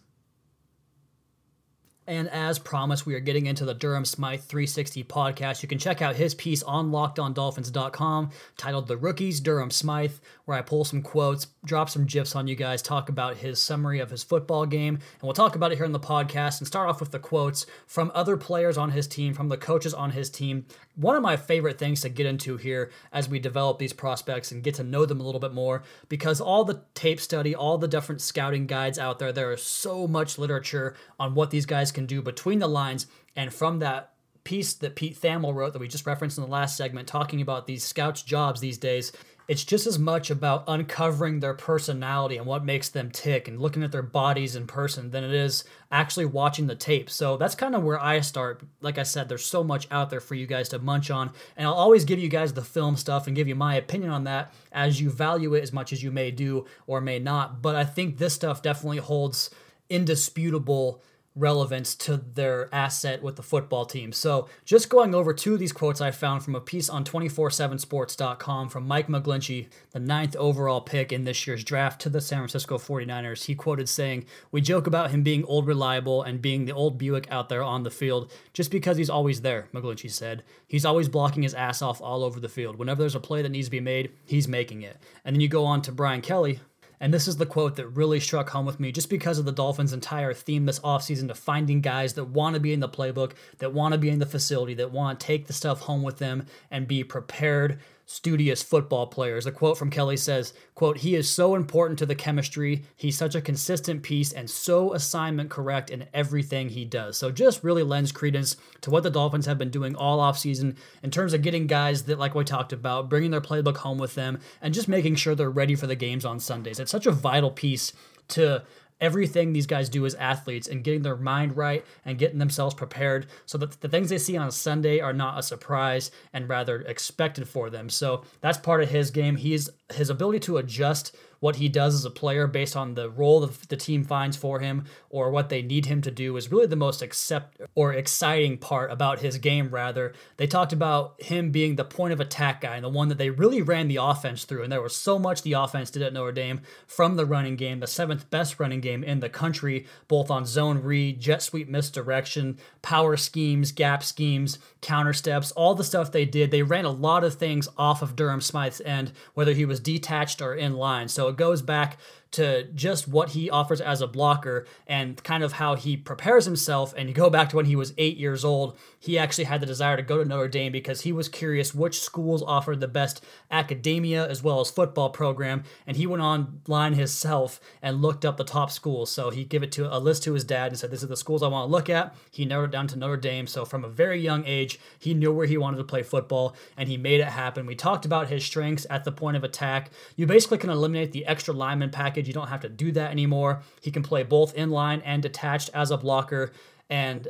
And 2.08 2.30
as 2.30 2.60
promised, 2.60 3.06
we 3.06 3.16
are 3.16 3.20
getting 3.20 3.48
into 3.48 3.66
the 3.66 3.74
Durham 3.74 4.06
Smythe 4.06 4.42
360 4.42 5.04
podcast. 5.06 5.64
You 5.64 5.68
can 5.68 5.80
check 5.80 6.04
out 6.04 6.16
his 6.16 6.36
piece 6.36 6.62
on 6.62 6.92
lockedondolphins.com 6.92 8.30
titled 8.58 8.88
The 8.88 8.98
Rookies, 8.98 9.40
Durham 9.40 9.72
Smythe, 9.72 10.14
where 10.46 10.58
I 10.58 10.62
pull 10.62 10.86
some 10.86 11.02
quotes, 11.02 11.48
drop 11.66 11.90
some 11.90 12.06
GIFs 12.06 12.36
on 12.36 12.48
you 12.48 12.56
guys, 12.56 12.84
talk 12.84 13.10
about 13.10 13.38
his 13.38 13.60
summary 13.60 14.00
of 14.00 14.12
his 14.12 14.24
football 14.24 14.68
game. 14.68 14.96
And 14.96 15.24
we'll 15.24 15.34
talk 15.34 15.56
about 15.56 15.72
it 15.72 15.78
here 15.78 15.86
in 15.86 15.94
the 15.94 16.00
podcast 16.00 16.60
and 16.60 16.68
start 16.68 16.90
off 16.90 17.00
with 17.00 17.12
the 17.12 17.20
quotes 17.20 17.66
from 17.88 18.12
other 18.14 18.38
players 18.38 18.78
on 18.78 18.92
his 18.92 19.08
team, 19.08 19.34
from 19.34 19.50
the 19.50 19.58
coaches 19.58 19.94
on 19.94 20.12
his 20.12 20.30
team. 20.30 20.66
One 20.96 21.16
of 21.16 21.22
my 21.22 21.36
favorite 21.36 21.78
things 21.78 22.02
to 22.02 22.10
get 22.10 22.26
into 22.26 22.56
here 22.56 22.90
as 23.12 23.28
we 23.28 23.40
develop 23.40 23.80
these 23.80 23.92
prospects 23.92 24.52
and 24.52 24.64
get 24.64 24.76
to 24.76 24.84
know 24.84 25.06
them 25.06 25.20
a 25.20 25.24
little 25.24 25.42
bit 25.42 25.54
more, 25.54 25.84
because 26.08 26.40
all 26.40 26.64
the 26.64 26.84
tape 26.94 27.20
study, 27.20 27.54
all 27.54 27.78
the 27.78 27.88
different 27.88 28.22
scouting 28.22 28.66
guides 28.66 28.98
out 28.98 29.20
there, 29.20 29.34
there 29.34 29.52
is 29.52 29.62
so 29.62 30.08
much 30.08 30.38
literature 30.38 30.96
on 31.20 31.36
what 31.36 31.52
these 31.52 31.66
guys 31.66 31.92
can 31.92 32.06
do 32.06 32.22
between 32.22 32.60
the 32.60 32.68
lines. 32.68 33.08
And 33.36 33.54
from 33.54 33.80
that 33.80 34.14
piece 34.46 34.74
that 34.76 34.96
Pete 34.96 35.20
Thamel 35.20 35.54
wrote 35.54 35.74
that 35.74 35.80
we 35.80 35.88
just 35.88 36.06
referenced 36.06 36.38
in 36.38 36.44
the 36.44 36.50
last 36.50 36.78
segment, 36.78 37.08
talking 37.08 37.42
about 37.42 37.68
these 37.68 37.84
scouts' 37.84 38.22
jobs 38.22 38.62
these 38.62 38.78
days, 38.78 39.12
it's 39.48 39.64
just 39.64 39.86
as 39.86 40.00
much 40.00 40.30
about 40.30 40.64
uncovering 40.68 41.40
their 41.40 41.54
personality 41.54 42.38
and 42.38 42.46
what 42.46 42.66
makes 42.66 42.90
them 42.90 43.12
tick 43.12 43.48
and 43.48 43.60
looking 43.60 43.84
at 43.84 43.92
their 43.92 44.02
bodies 44.02 44.56
in 44.56 44.66
person 44.66 45.12
than 45.12 45.24
it 45.24 45.34
is 45.34 45.64
actually 45.92 46.26
watching 46.26 46.68
the 46.68 46.76
tape. 46.76 47.10
So 47.10 47.38
that's 47.38 47.56
kind 47.56 47.76
of 47.76 47.84
where 47.84 48.02
I 48.02 48.22
start. 48.22 48.62
Like 48.82 48.98
I 48.98 49.04
said, 49.04 49.30
there's 49.30 49.46
so 49.46 49.64
much 49.64 49.88
out 49.92 50.10
there 50.10 50.20
for 50.20 50.36
you 50.36 50.48
guys 50.48 50.70
to 50.70 50.80
munch 50.80 51.12
on. 51.12 51.32
And 51.56 51.68
I'll 51.68 51.74
always 51.74 52.06
give 52.06 52.20
you 52.20 52.30
guys 52.30 52.54
the 52.54 52.64
film 52.64 52.96
stuff 52.98 53.28
and 53.28 53.36
give 53.36 53.48
you 53.48 53.56
my 53.56 53.76
opinion 53.76 54.12
on 54.12 54.24
that 54.24 54.54
as 54.72 55.00
you 55.00 55.10
value 55.10 55.54
it 55.54 55.64
as 55.64 55.74
much 55.74 55.94
as 55.94 56.02
you 56.02 56.12
may 56.12 56.32
do 56.32 56.66
or 56.88 57.00
may 57.00 57.20
not. 57.20 57.62
But 57.62 57.76
I 57.76 57.86
think 57.86 58.18
this 58.18 58.34
stuff 58.34 58.62
definitely 58.62 58.98
holds 58.98 59.52
indisputable 59.90 61.04
relevance 61.36 61.96
to 61.96 62.18
their 62.18 62.74
asset 62.74 63.22
with 63.22 63.36
the 63.36 63.44
football 63.44 63.86
team. 63.86 64.12
So, 64.14 64.48
just 64.64 64.90
going 64.90 65.14
over 65.14 65.34
two 65.34 65.54
of 65.54 65.60
these 65.60 65.74
quotes 65.74 66.00
I 66.00 66.12
found 66.12 66.44
from 66.44 66.56
a 66.56 66.62
piece 66.62 66.90
on 66.90 67.04
247sports.com 67.04 68.70
from 68.70 68.88
Mike 68.88 69.08
McGlinchey, 69.08 69.68
the 69.92 70.00
ninth 70.00 70.36
overall 70.38 70.82
pick 70.82 71.12
in 71.12 71.26
this 71.26 71.46
year's 71.46 71.64
draft 71.64 72.00
to 72.02 72.10
the 72.10 72.22
San 72.22 72.40
Francisco 72.40 72.78
49ers. 72.78 73.46
He 73.46 73.56
quoted 73.56 73.90
saying, 73.90 74.26
We 74.52 74.62
joke 74.62 74.88
about 74.88 75.12
him 75.12 75.24
being 75.24 75.44
old 75.46 75.68
reliable 75.68 76.24
and 76.24 76.42
being 76.42 76.66
the 76.66 76.74
old 76.74 76.98
Buick 76.98 77.30
out 77.30 77.50
there 77.50 77.64
on 77.64 77.84
the 77.84 77.92
field 77.92 78.32
just 78.54 78.72
because 78.72 78.98
he's 78.98 79.10
always 79.10 79.42
there, 79.42 79.68
McGlinchey 79.74 80.12
said. 80.12 80.44
He's 80.68 80.86
always 80.86 81.10
blocking 81.10 81.44
his 81.44 81.54
ass 81.54 81.82
off 81.82 82.02
all 82.02 82.24
over 82.24 82.40
the 82.40 82.50
field. 82.50 82.78
Whenever 82.78 83.02
there's 83.02 83.16
a 83.16 83.20
play 83.20 83.42
that 83.42 83.50
needs 83.50 83.68
to 83.68 83.72
be 83.72 83.80
made, 83.80 84.12
he's 84.26 84.48
making 84.48 84.82
it. 84.82 84.98
And 85.24 85.36
then 85.36 85.42
you 85.42 85.48
go 85.48 85.66
on 85.66 85.82
to 85.84 85.92
Brian 85.92 86.22
Kelly, 86.22 86.60
and 87.00 87.14
this 87.14 87.28
is 87.28 87.38
the 87.38 87.46
quote 87.46 87.76
that 87.76 87.88
really 87.88 88.20
struck 88.20 88.50
home 88.50 88.66
with 88.66 88.80
me 88.80 88.92
just 88.92 89.10
because 89.10 89.38
of 89.38 89.46
the 89.46 89.52
Dolphins' 89.52 89.94
entire 89.94 90.34
theme 90.34 90.66
this 90.66 90.80
offseason 90.80 91.28
to 91.28 91.36
finding 91.36 91.82
guys 91.82 92.14
that 92.14 92.26
want 92.26 92.54
to 92.54 92.60
be 92.60 92.74
in 92.74 92.80
the 92.80 92.90
playbook, 92.90 93.34
that 93.60 93.74
want 93.74 93.94
to 93.94 93.98
be 93.98 94.10
in 94.10 94.20
the 94.20 94.26
facility, 94.26 94.74
that 94.76 94.92
want 94.92 95.20
to 95.20 95.26
take 95.26 95.48
the 95.48 95.54
stuff 95.54 95.82
home 95.82 96.04
with 96.04 96.18
them 96.18 96.46
and 96.72 96.88
be 96.88 97.04
prepared 97.04 97.80
studious 98.06 98.62
football 98.62 99.08
players. 99.08 99.46
A 99.46 99.52
quote 99.52 99.78
from 99.78 99.90
Kelly 99.90 100.18
says, 100.18 100.54
quote, 100.76 100.98
he 100.98 101.16
is 101.16 101.30
so 101.30 101.56
important 101.56 101.98
to 102.00 102.06
the 102.06 102.16
chemistry. 102.16 102.84
He's 102.96 103.18
such 103.18 103.36
a 103.36 103.42
consistent 103.42 104.04
piece 104.04 104.32
and 104.32 104.50
so 104.50 104.94
assignment 104.94 105.50
correct 105.50 105.90
in 105.90 106.08
everything 106.14 106.70
he 106.70 106.86
does. 106.86 107.18
So 107.18 107.32
just 107.32 107.64
really 107.64 107.84
lends 107.84 108.12
credence 108.12 108.58
to 108.82 108.92
what 108.92 109.04
the 109.04 109.10
Dolphins 109.10 109.48
have 109.48 109.58
been 109.58 109.72
doing 109.72 109.96
all 109.96 110.20
offseason 110.20 110.76
in 111.02 111.12
terms 111.12 111.34
of 111.34 111.42
getting 111.42 111.68
guys 111.68 112.04
that, 112.04 112.20
like 112.20 112.36
we 112.36 112.44
talked 112.44 112.74
about, 112.74 113.10
bringing 113.10 113.32
their 113.32 113.42
playbook 113.42 113.78
home 113.78 113.98
with 113.98 114.16
them 114.16 114.40
and 114.62 114.74
just 114.74 114.88
making 114.88 115.16
sure 115.16 115.34
they're 115.34 115.50
ready 115.50 115.76
for 115.76 115.88
the 115.88 115.96
games 115.96 116.26
on 116.26 116.40
Sundays. 116.40 116.80
It's 116.80 116.92
such 116.92 117.08
a 117.08 117.12
vital 117.12 117.52
piece 117.52 117.92
to 118.28 118.64
everything 119.02 119.54
these 119.54 119.68
guys 119.68 119.90
do 119.90 120.06
as 120.06 120.16
athletes 120.16 120.68
and 120.68 120.84
getting 120.84 121.02
their 121.02 121.18
mind 121.18 121.58
right 121.58 121.86
and 122.06 122.18
getting 122.18 122.40
themselves 122.40 122.74
prepared 122.74 123.28
so 123.46 123.58
that 123.58 123.82
the 123.82 123.90
things 123.90 124.10
they 124.10 124.18
see 124.18 124.38
on 124.38 124.52
Sunday 124.52 125.00
are 125.00 125.14
not 125.14 125.38
a 125.38 125.44
surprise 125.44 126.12
and 126.34 126.48
rather 126.50 126.82
expected 126.82 127.48
for 127.48 127.70
them. 127.70 127.90
So 127.90 128.24
that's 128.42 128.58
part 128.58 128.82
of 128.82 128.90
his 128.90 129.12
game. 129.12 129.36
He's 129.36 129.70
his 129.94 130.10
ability 130.10 130.40
to 130.40 130.58
adjust 130.58 131.16
what 131.46 131.58
he 131.58 131.70
does 131.70 131.94
as 131.94 132.06
a 132.06 132.10
player 132.10 132.48
based 132.48 132.76
on 132.76 132.96
the 132.96 133.08
role 133.10 133.40
that 133.42 133.70
the 133.70 133.78
team 133.78 134.04
finds 134.04 134.36
for 134.36 134.60
him 134.60 134.86
or 135.12 135.30
what 135.30 135.50
they 135.50 135.62
need 135.62 135.86
him 135.86 136.02
to 136.02 136.10
do 136.10 136.36
is 136.38 136.52
really 136.52 136.66
the 136.66 136.76
most 136.76 137.04
accept 137.04 137.62
or 137.76 137.94
exciting 137.94 138.58
part 138.58 138.92
about 138.92 139.20
his 139.20 139.38
game 139.38 139.70
rather. 139.70 140.14
They 140.38 140.48
talked 140.48 140.74
about 140.74 141.22
him 141.22 141.52
being 141.52 141.76
the 141.76 141.86
point 141.86 142.14
of 142.14 142.20
attack 142.20 142.62
guy 142.62 142.76
and 142.76 142.84
the 142.84 142.90
one 142.90 143.10
that 143.10 143.20
they 143.20 143.30
really 143.30 143.62
ran 143.62 143.88
the 143.88 143.98
offense 143.98 144.44
through. 144.44 144.64
And 144.64 144.72
there 144.72 144.82
was 144.82 144.96
so 144.96 145.20
much 145.20 145.42
the 145.44 145.54
offense 145.54 145.92
did 145.92 146.02
at 146.02 146.14
Notre 146.14 146.32
Dame 146.32 146.62
from 146.88 147.16
the 147.16 147.26
running 147.26 147.56
game 147.56 147.80
the 147.80 147.86
seventh 147.86 148.30
best 148.32 148.60
running 148.60 148.82
game 148.82 149.04
in 149.04 149.20
the 149.20 149.30
country 149.30 149.86
both 150.08 150.32
on 150.32 150.46
zone 150.46 150.82
read 150.82 151.20
jet 151.20 151.44
sweep 151.44 151.70
misdirection 151.70 152.58
power 152.82 153.18
schemes 153.18 153.72
gap 153.72 154.04
schemes 154.04 154.58
counter 154.82 155.14
steps 155.14 155.52
all 155.52 155.76
the 155.76 155.84
stuff 155.84 156.12
they 156.12 156.26
did. 156.26 156.50
They 156.50 156.64
ran 156.64 156.86
a 156.86 156.90
lot 156.90 157.24
of 157.24 157.36
things 157.36 157.68
off 157.78 158.02
of 158.02 158.16
Durham 158.16 158.42
Smythe's 158.42 158.82
end 158.82 159.12
whether 159.34 159.54
he 159.54 159.66
was 159.66 159.75
detached 159.80 160.42
or 160.42 160.54
in 160.56 160.76
line. 160.76 161.08
So 161.08 161.28
it 161.28 161.38
goes 161.38 161.62
back 161.62 161.98
to 162.36 162.66
just 162.76 163.08
what 163.08 163.30
he 163.30 163.50
offers 163.50 163.80
as 163.80 164.02
a 164.02 164.08
blocker 164.08 164.66
and 164.86 165.24
kind 165.24 165.42
of 165.42 165.54
how 165.54 165.76
he 165.76 165.96
prepares 165.96 166.44
himself. 166.44 166.94
And 166.98 167.08
you 167.08 167.16
go 167.16 167.30
back 167.30 167.50
to 167.50 167.56
when 167.56 167.66
he 167.66 167.78
was 167.78 167.94
eight 167.98 168.18
years 168.18 168.44
old, 168.44 168.78
he 169.00 169.18
actually 169.18 169.46
had 169.46 169.62
the 169.62 169.66
desire 169.66 169.96
to 169.96 170.04
go 170.04 170.18
to 170.18 170.28
Notre 170.28 170.50
Dame 170.50 170.74
because 170.74 171.02
he 171.02 171.14
was 171.14 171.30
curious 171.30 171.74
which 171.74 172.02
schools 172.02 172.44
offered 172.46 172.82
the 172.82 172.90
best 172.90 173.24
academia 173.50 174.28
as 174.28 174.44
well 174.44 174.60
as 174.60 174.70
football 174.70 175.10
program. 175.10 175.64
And 175.88 175.96
he 175.96 176.06
went 176.06 176.22
online 176.22 176.94
himself 176.94 177.62
and 177.82 178.02
looked 178.02 178.26
up 178.26 178.36
the 178.36 178.44
top 178.44 178.70
schools. 178.70 179.10
So 179.10 179.30
he 179.30 179.46
gave 179.46 179.64
it 179.64 179.72
to 179.74 179.96
a 179.96 180.00
list 180.00 180.24
to 180.24 180.34
his 180.34 180.44
dad 180.44 180.72
and 180.72 180.78
said, 180.78 180.92
This 180.92 181.04
is 181.04 181.10
the 181.10 181.16
schools 181.16 181.42
I 181.42 181.48
want 181.48 181.70
to 181.70 181.72
look 181.72 181.90
at. 181.90 182.16
He 182.32 182.44
narrowed 182.44 182.70
it 182.70 182.72
down 182.72 182.88
to 182.88 182.98
Notre 182.98 183.16
Dame. 183.16 183.48
So 183.48 183.64
from 183.64 183.86
a 183.86 183.90
very 183.90 184.20
young 184.20 184.44
age, 184.46 184.78
he 185.00 185.14
knew 185.14 185.32
where 185.32 185.48
he 185.48 185.58
wanted 185.58 185.78
to 185.78 185.86
play 185.86 186.04
football 186.04 186.54
and 186.76 186.90
he 186.90 186.98
made 186.98 187.22
it 187.22 187.28
happen. 187.28 187.66
We 187.66 187.76
talked 187.76 188.06
about 188.06 188.28
his 188.28 188.44
strengths 188.44 188.86
at 188.90 189.06
the 189.06 189.12
point 189.14 189.38
of 189.38 189.46
attack. 189.46 189.92
You 190.18 190.26
basically 190.26 190.58
can 190.58 190.70
eliminate 190.70 191.14
the 191.14 191.26
extra 191.26 191.54
lineman 191.54 191.92
package. 191.92 192.25
You 192.28 192.34
don't 192.34 192.48
have 192.48 192.62
to 192.62 192.70
do 192.70 192.92
that 192.94 193.12
anymore. 193.12 193.62
He 193.82 193.92
can 193.92 194.04
play 194.04 194.24
both 194.24 194.56
inline 194.56 195.02
and 195.06 195.22
detached 195.22 195.70
as 195.74 195.92
a 195.92 195.98
blocker. 195.98 196.52
And 196.90 197.28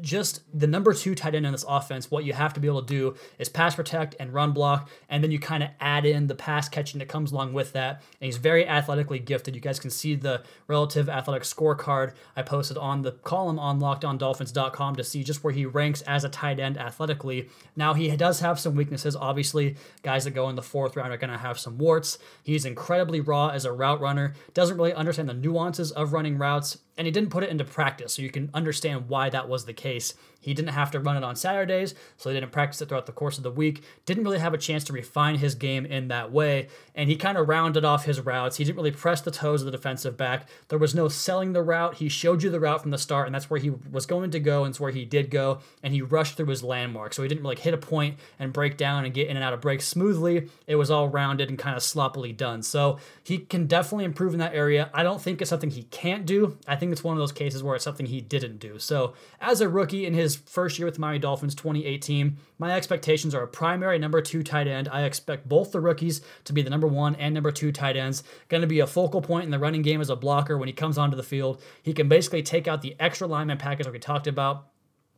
just 0.00 0.42
the 0.52 0.66
number 0.66 0.92
two 0.92 1.14
tight 1.14 1.34
end 1.34 1.46
in 1.46 1.52
this 1.52 1.64
offense, 1.68 2.10
what 2.10 2.24
you 2.24 2.32
have 2.32 2.52
to 2.54 2.60
be 2.60 2.66
able 2.66 2.82
to 2.82 2.86
do 2.86 3.14
is 3.38 3.48
pass 3.48 3.74
protect 3.74 4.16
and 4.18 4.32
run 4.32 4.52
block, 4.52 4.88
and 5.08 5.22
then 5.22 5.30
you 5.30 5.38
kind 5.38 5.62
of 5.62 5.70
add 5.80 6.04
in 6.04 6.26
the 6.26 6.34
pass 6.34 6.68
catching 6.68 6.98
that 6.98 7.08
comes 7.08 7.32
along 7.32 7.52
with 7.52 7.72
that. 7.72 8.02
And 8.20 8.26
he's 8.26 8.36
very 8.36 8.66
athletically 8.66 9.18
gifted. 9.18 9.54
You 9.54 9.60
guys 9.60 9.78
can 9.78 9.90
see 9.90 10.14
the 10.14 10.42
relative 10.66 11.08
athletic 11.08 11.44
scorecard 11.44 12.12
I 12.36 12.42
posted 12.42 12.76
on 12.76 13.02
the 13.02 13.12
column 13.12 13.58
on 13.58 13.80
lockedondolphins.com 13.80 14.96
to 14.96 15.04
see 15.04 15.22
just 15.22 15.44
where 15.44 15.52
he 15.52 15.64
ranks 15.64 16.02
as 16.02 16.24
a 16.24 16.28
tight 16.28 16.58
end 16.58 16.76
athletically. 16.76 17.48
Now, 17.76 17.94
he 17.94 18.14
does 18.16 18.40
have 18.40 18.58
some 18.58 18.74
weaknesses. 18.74 19.14
Obviously, 19.14 19.76
guys 20.02 20.24
that 20.24 20.32
go 20.32 20.48
in 20.48 20.56
the 20.56 20.62
fourth 20.62 20.96
round 20.96 21.12
are 21.12 21.18
going 21.18 21.30
to 21.30 21.38
have 21.38 21.58
some 21.58 21.78
warts. 21.78 22.18
He's 22.42 22.64
incredibly 22.64 23.20
raw 23.20 23.48
as 23.48 23.64
a 23.64 23.72
route 23.72 24.00
runner, 24.00 24.34
doesn't 24.54 24.76
really 24.76 24.94
understand 24.94 25.28
the 25.28 25.34
nuances 25.34 25.92
of 25.92 26.12
running 26.12 26.38
routes 26.38 26.78
and 26.96 27.06
he 27.06 27.10
didn't 27.10 27.30
put 27.30 27.42
it 27.42 27.50
into 27.50 27.64
practice, 27.64 28.14
so 28.14 28.22
you 28.22 28.30
can 28.30 28.50
understand 28.54 29.08
why 29.08 29.28
that 29.30 29.48
was 29.48 29.64
the 29.64 29.72
case. 29.72 30.14
He 30.44 30.52
didn't 30.52 30.74
have 30.74 30.90
to 30.90 31.00
run 31.00 31.16
it 31.16 31.24
on 31.24 31.36
Saturdays, 31.36 31.94
so 32.18 32.28
he 32.28 32.36
didn't 32.36 32.52
practice 32.52 32.82
it 32.82 32.90
throughout 32.90 33.06
the 33.06 33.12
course 33.12 33.38
of 33.38 33.44
the 33.44 33.50
week. 33.50 33.82
Didn't 34.04 34.24
really 34.24 34.38
have 34.38 34.52
a 34.52 34.58
chance 34.58 34.84
to 34.84 34.92
refine 34.92 35.36
his 35.36 35.54
game 35.54 35.86
in 35.86 36.08
that 36.08 36.30
way, 36.30 36.68
and 36.94 37.08
he 37.08 37.16
kind 37.16 37.38
of 37.38 37.48
rounded 37.48 37.84
off 37.84 38.04
his 38.04 38.20
routes. 38.20 38.58
He 38.58 38.64
didn't 38.64 38.76
really 38.76 38.90
press 38.90 39.22
the 39.22 39.30
toes 39.30 39.62
of 39.62 39.66
the 39.66 39.72
defensive 39.72 40.18
back. 40.18 40.48
There 40.68 40.78
was 40.78 40.94
no 40.94 41.08
selling 41.08 41.54
the 41.54 41.62
route. 41.62 41.94
He 41.94 42.10
showed 42.10 42.42
you 42.42 42.50
the 42.50 42.60
route 42.60 42.82
from 42.82 42.90
the 42.90 42.98
start, 42.98 43.26
and 43.26 43.34
that's 43.34 43.48
where 43.48 43.58
he 43.58 43.70
was 43.70 44.04
going 44.04 44.30
to 44.32 44.40
go, 44.40 44.64
and 44.64 44.72
it's 44.72 44.80
where 44.80 44.92
he 44.92 45.06
did 45.06 45.30
go, 45.30 45.60
and 45.82 45.94
he 45.94 46.02
rushed 46.02 46.36
through 46.36 46.46
his 46.46 46.62
landmark. 46.62 47.14
So 47.14 47.22
he 47.22 47.28
didn't 47.28 47.42
really 47.42 47.56
hit 47.56 47.72
a 47.72 47.78
point 47.78 48.18
and 48.38 48.52
break 48.52 48.76
down 48.76 49.04
and 49.04 49.14
get 49.14 49.28
in 49.28 49.36
and 49.36 49.44
out 49.44 49.54
of 49.54 49.60
breaks 49.62 49.88
smoothly. 49.88 50.50
It 50.66 50.76
was 50.76 50.90
all 50.90 51.08
rounded 51.08 51.48
and 51.48 51.58
kind 51.58 51.76
of 51.76 51.82
sloppily 51.82 52.32
done. 52.32 52.62
So 52.62 52.98
he 53.22 53.38
can 53.38 53.66
definitely 53.66 54.04
improve 54.04 54.34
in 54.34 54.40
that 54.40 54.54
area. 54.54 54.90
I 54.92 55.02
don't 55.02 55.22
think 55.22 55.40
it's 55.40 55.48
something 55.48 55.70
he 55.70 55.84
can't 55.84 56.26
do. 56.26 56.58
I 56.66 56.76
think 56.76 56.92
it's 56.92 57.04
one 57.04 57.16
of 57.16 57.18
those 57.18 57.32
cases 57.32 57.62
where 57.62 57.74
it's 57.74 57.84
something 57.84 58.06
he 58.06 58.20
didn't 58.20 58.58
do. 58.58 58.78
So 58.78 59.14
as 59.40 59.60
a 59.60 59.68
rookie 59.68 60.04
in 60.06 60.14
his 60.14 60.33
first 60.36 60.78
year 60.78 60.86
with 60.86 60.94
the 60.94 61.00
Miami 61.00 61.18
Dolphins 61.18 61.54
2018, 61.54 62.36
my 62.58 62.72
expectations 62.72 63.34
are 63.34 63.42
a 63.42 63.48
primary 63.48 63.98
number 63.98 64.20
two 64.20 64.42
tight 64.42 64.66
end. 64.66 64.88
I 64.88 65.02
expect 65.02 65.48
both 65.48 65.72
the 65.72 65.80
rookies 65.80 66.20
to 66.44 66.52
be 66.52 66.62
the 66.62 66.70
number 66.70 66.86
one 66.86 67.14
and 67.16 67.34
number 67.34 67.50
two 67.50 67.72
tight 67.72 67.96
ends. 67.96 68.22
Going 68.48 68.60
to 68.60 68.66
be 68.66 68.80
a 68.80 68.86
focal 68.86 69.22
point 69.22 69.44
in 69.44 69.50
the 69.50 69.58
running 69.58 69.82
game 69.82 70.00
as 70.00 70.10
a 70.10 70.16
blocker 70.16 70.58
when 70.58 70.68
he 70.68 70.72
comes 70.72 70.98
onto 70.98 71.16
the 71.16 71.22
field. 71.22 71.62
He 71.82 71.92
can 71.92 72.08
basically 72.08 72.42
take 72.42 72.68
out 72.68 72.82
the 72.82 72.96
extra 73.00 73.26
lineman 73.26 73.58
package 73.58 73.86
like 73.86 73.92
we 73.92 73.98
talked 73.98 74.26
about 74.26 74.66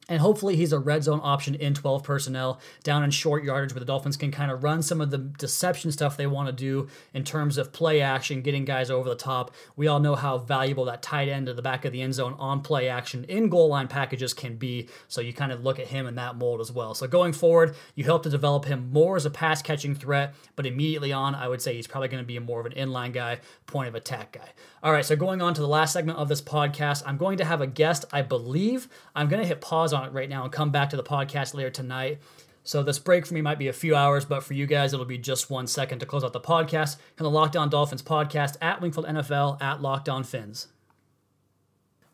and 0.09 0.21
hopefully 0.21 0.57
he's 0.57 0.73
a 0.73 0.79
red 0.79 1.03
zone 1.03 1.21
option 1.23 1.55
in 1.55 1.75
12 1.75 2.05
personnel 2.05 2.61
down 2.83 3.03
in 3.03 3.11
short 3.11 3.43
yardage 3.45 3.73
where 3.73 3.81
the 3.81 3.87
Dolphins 3.87 4.17
can 4.17 4.31
kind 4.31 4.51
of 4.51 4.63
run 4.63 4.83
some 4.83 5.01
of 5.01 5.11
the 5.11 5.19
deception 5.19 5.91
stuff 5.91 6.17
they 6.17 6.27
want 6.27 6.49
to 6.49 6.53
do 6.53 6.89
in 7.13 7.25
terms 7.25 7.59
of 7.59 7.73
play 7.73 8.01
action, 8.01 8.43
getting 8.43 8.65
guys 8.65 8.91
over 8.91 9.09
the 9.09 9.17
top. 9.17 9.53
We 9.75 9.89
all 9.89 9.99
know 9.99 10.15
how 10.15 10.39
valuable 10.39 10.85
that 10.85 11.03
tight 11.03 11.29
end 11.29 11.47
to 11.47 11.55
the 11.55 11.63
back 11.63 11.85
of 11.85 11.93
the 11.93 12.03
end 12.03 12.15
zone 12.15 12.37
on 12.39 12.61
play 12.61 12.89
action 12.89 13.25
in 13.25 13.49
goal 13.49 13.69
line 13.69 13.89
packages 13.89 14.33
can 14.33 14.57
be. 14.57 14.89
So 15.09 15.21
you 15.21 15.33
kind 15.33 15.51
of 15.51 15.65
look 15.65 15.79
at 15.79 15.89
him 15.89 16.07
in 16.07 16.15
that 16.17 16.37
mold 16.37 16.61
as 16.61 16.71
well. 16.71 16.95
So 16.95 17.07
going 17.09 17.33
forward, 17.33 17.75
you 17.95 18.05
help 18.05 18.23
to 18.23 18.31
develop 18.31 18.65
him 18.65 18.91
more 18.93 19.17
as 19.17 19.27
a 19.27 19.31
pass 19.31 19.61
catching 19.61 19.95
threat, 19.95 20.35
but 20.55 20.67
immediately 20.67 21.13
on, 21.13 21.35
I 21.35 21.49
would 21.49 21.61
say 21.61 21.75
he's 21.75 21.87
probably 21.87 22.09
going 22.09 22.23
to 22.23 22.27
be 22.27 22.39
more 22.39 22.61
of 22.61 22.67
an 22.67 22.73
inline 22.73 23.13
guy, 23.13 23.41
point 23.67 23.89
of 23.89 23.95
attack 23.95 24.33
guy. 24.33 24.53
All 24.83 24.93
right, 24.93 25.05
so 25.05 25.17
going 25.17 25.43
on 25.43 25.53
to 25.55 25.61
the 25.61 25.69
last 25.69 25.93
segment 25.93 26.19
of 26.19 26.29
this 26.29 26.41
podcast, 26.41 27.03
I'm 27.07 27.17
going 27.17 27.39
to 27.39 27.45
have 27.45 27.61
a 27.61 27.67
guest, 27.67 28.05
I 28.13 28.23
believe. 28.23 28.89
I'm 29.17 29.29
going 29.29 29.43
to 29.43 29.49
hit 29.49 29.61
pause 29.61 29.93
on 29.97 30.07
it 30.07 30.13
right 30.13 30.29
now 30.29 30.45
and 30.45 30.53
come 30.53 30.71
back 30.71 30.91
to 30.91 30.97
the 30.97 31.03
podcast 31.03 31.55
later 31.55 31.71
tonight. 31.71 32.19
So 32.63 32.83
this 32.83 32.99
break 32.99 33.27
for 33.27 33.35
me 33.35 33.43
might 33.43 33.59
be 33.59 33.69
a 33.69 33.73
few 33.73 33.95
hours, 33.95 34.25
but 34.25 34.43
for 34.43 34.55
you 34.55 34.67
guys, 34.67 34.93
it'll 34.93 35.07
be 35.07 35.19
just 35.19 35.51
one 35.51 35.67
second 35.67 36.01
to 36.01 36.07
close 36.07 36.25
out 36.25 36.33
the 36.33 36.41
podcast. 36.41 36.97
And 37.17 37.25
the 37.25 37.31
Locked 37.31 37.57
On 37.57 37.71
Dolphins 37.71 38.03
podcast 38.03 38.57
at 38.61 38.81
Wingfield 38.81 39.07
NFL 39.07 39.63
at 39.63 39.81
Locked 39.81 40.09
On 40.09 40.25
Fins. 40.25 40.69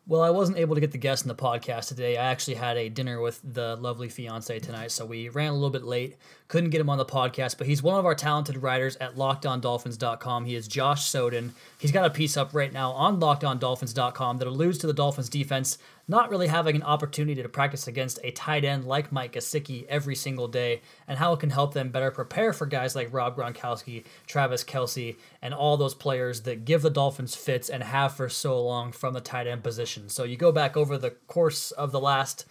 Well, 0.05 0.21
I 0.21 0.31
wasn't 0.31 0.57
able 0.57 0.75
to 0.75 0.81
get 0.81 0.91
the 0.91 0.97
guest 0.97 1.23
in 1.23 1.29
the 1.29 1.35
podcast 1.35 1.87
today. 1.87 2.17
I 2.17 2.25
actually 2.25 2.55
had 2.55 2.75
a 2.75 2.89
dinner 2.89 3.21
with 3.21 3.39
the 3.41 3.77
lovely 3.77 4.09
fiance 4.09 4.59
tonight, 4.59 4.91
so 4.91 5.05
we 5.05 5.29
ran 5.29 5.51
a 5.51 5.53
little 5.53 5.69
bit 5.69 5.85
late. 5.85 6.17
Couldn't 6.49 6.71
get 6.71 6.81
him 6.81 6.89
on 6.89 6.97
the 6.97 7.05
podcast, 7.05 7.57
but 7.57 7.67
he's 7.67 7.81
one 7.81 7.97
of 7.97 8.05
our 8.05 8.13
talented 8.13 8.57
writers 8.61 8.97
at 8.97 9.15
LockedOnDolphins.com. 9.15 10.43
He 10.43 10.55
is 10.55 10.67
Josh 10.67 11.05
Soden. 11.05 11.53
He's 11.79 11.93
got 11.93 12.05
a 12.05 12.09
piece 12.09 12.35
up 12.35 12.53
right 12.53 12.73
now 12.73 12.91
on 12.91 13.21
LockedOnDolphins.com 13.21 14.39
that 14.39 14.47
alludes 14.47 14.77
to 14.79 14.87
the 14.87 14.93
Dolphins 14.93 15.29
defense 15.29 15.77
not 16.07 16.29
really 16.29 16.47
having 16.47 16.75
an 16.75 16.83
opportunity 16.83 17.41
to 17.41 17.49
practice 17.49 17.87
against 17.87 18.19
a 18.23 18.31
tight 18.31 18.65
end 18.65 18.85
like 18.85 19.11
Mike 19.11 19.33
Gesicki 19.33 19.85
every 19.87 20.15
single 20.15 20.47
day, 20.47 20.81
and 21.07 21.17
how 21.17 21.33
it 21.33 21.39
can 21.39 21.49
help 21.49 21.73
them 21.73 21.89
better 21.89 22.11
prepare 22.11 22.53
for 22.53 22.65
guys 22.65 22.95
like 22.95 23.13
Rob 23.13 23.37
Gronkowski, 23.37 24.03
Travis 24.27 24.63
Kelce, 24.63 25.15
and 25.41 25.53
all 25.53 25.77
those 25.77 25.95
players 25.95 26.41
that 26.41 26.65
give 26.65 26.81
the 26.81 26.89
Dolphins 26.89 27.35
fits 27.35 27.69
and 27.69 27.83
have 27.83 28.15
for 28.15 28.27
so 28.29 28.61
long 28.61 28.91
from 28.91 29.13
the 29.13 29.21
tight 29.21 29.47
end 29.47 29.63
position. 29.63 30.09
So 30.09 30.23
you 30.23 30.35
go 30.35 30.51
back 30.51 30.75
over 30.75 30.97
the 30.97 31.11
course 31.11 31.71
of 31.71 31.91
the 31.91 32.01
last 32.01 32.45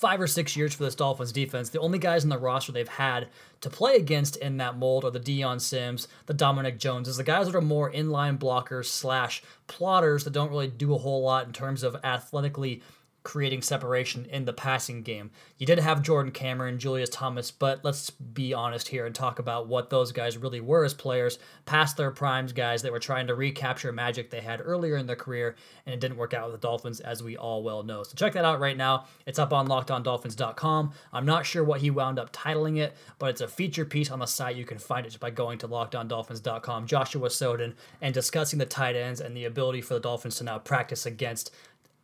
five 0.00 0.18
or 0.18 0.26
six 0.26 0.56
years 0.56 0.72
for 0.72 0.82
this 0.82 0.94
Dolphins 0.94 1.30
defense, 1.30 1.68
the 1.68 1.78
only 1.78 1.98
guys 1.98 2.24
in 2.24 2.30
the 2.30 2.38
roster 2.38 2.72
they've 2.72 2.88
had 2.88 3.28
to 3.60 3.68
play 3.68 3.96
against 3.96 4.36
in 4.36 4.56
that 4.56 4.78
mold 4.78 5.04
are 5.04 5.10
the 5.10 5.20
Dion 5.20 5.60
Sims, 5.60 6.08
the 6.24 6.32
Dominique 6.32 6.78
Joneses, 6.78 7.18
the 7.18 7.22
guys 7.22 7.44
that 7.46 7.54
are 7.54 7.60
more 7.60 7.92
inline 7.92 8.38
blockers 8.38 8.86
slash 8.86 9.42
plotters 9.66 10.24
that 10.24 10.32
don't 10.32 10.50
really 10.50 10.68
do 10.68 10.94
a 10.94 10.98
whole 10.98 11.22
lot 11.22 11.46
in 11.46 11.52
terms 11.52 11.82
of 11.82 11.98
athletically 12.02 12.82
creating 13.22 13.62
separation 13.62 14.26
in 14.26 14.44
the 14.44 14.52
passing 14.52 15.02
game. 15.02 15.30
You 15.58 15.66
did 15.66 15.78
have 15.78 16.02
Jordan 16.02 16.32
Cameron, 16.32 16.78
Julius 16.78 17.10
Thomas, 17.10 17.50
but 17.50 17.84
let's 17.84 18.10
be 18.10 18.54
honest 18.54 18.88
here 18.88 19.04
and 19.04 19.14
talk 19.14 19.38
about 19.38 19.68
what 19.68 19.90
those 19.90 20.10
guys 20.12 20.38
really 20.38 20.60
were 20.60 20.84
as 20.84 20.94
players, 20.94 21.38
past 21.66 21.96
their 21.96 22.10
primes 22.10 22.52
guys 22.52 22.82
that 22.82 22.92
were 22.92 22.98
trying 22.98 23.26
to 23.26 23.34
recapture 23.34 23.92
magic 23.92 24.30
they 24.30 24.40
had 24.40 24.60
earlier 24.62 24.96
in 24.96 25.06
their 25.06 25.16
career, 25.16 25.54
and 25.84 25.94
it 25.94 26.00
didn't 26.00 26.16
work 26.16 26.32
out 26.32 26.50
with 26.50 26.60
the 26.60 26.66
Dolphins, 26.66 27.00
as 27.00 27.22
we 27.22 27.36
all 27.36 27.62
well 27.62 27.82
know. 27.82 28.02
So 28.02 28.14
check 28.14 28.32
that 28.32 28.44
out 28.44 28.60
right 28.60 28.76
now. 28.76 29.06
It's 29.26 29.38
up 29.38 29.52
on 29.52 29.68
lockedondolphins.com. 29.68 30.92
I'm 31.12 31.26
not 31.26 31.44
sure 31.44 31.62
what 31.62 31.80
he 31.80 31.90
wound 31.90 32.18
up 32.18 32.32
titling 32.32 32.78
it, 32.78 32.96
but 33.18 33.30
it's 33.30 33.40
a 33.40 33.48
feature 33.48 33.84
piece 33.84 34.10
on 34.10 34.20
the 34.20 34.26
site. 34.26 34.56
You 34.56 34.64
can 34.64 34.78
find 34.78 35.04
it 35.04 35.10
just 35.10 35.20
by 35.20 35.30
going 35.30 35.58
to 35.58 35.68
lockedondolphins.com. 35.68 36.86
Joshua 36.86 37.28
Soden 37.30 37.74
and 38.00 38.14
discussing 38.14 38.58
the 38.58 38.66
tight 38.66 38.96
ends 38.96 39.20
and 39.20 39.36
the 39.36 39.44
ability 39.44 39.82
for 39.82 39.94
the 39.94 40.00
Dolphins 40.00 40.36
to 40.36 40.44
now 40.44 40.58
practice 40.58 41.04
against 41.06 41.50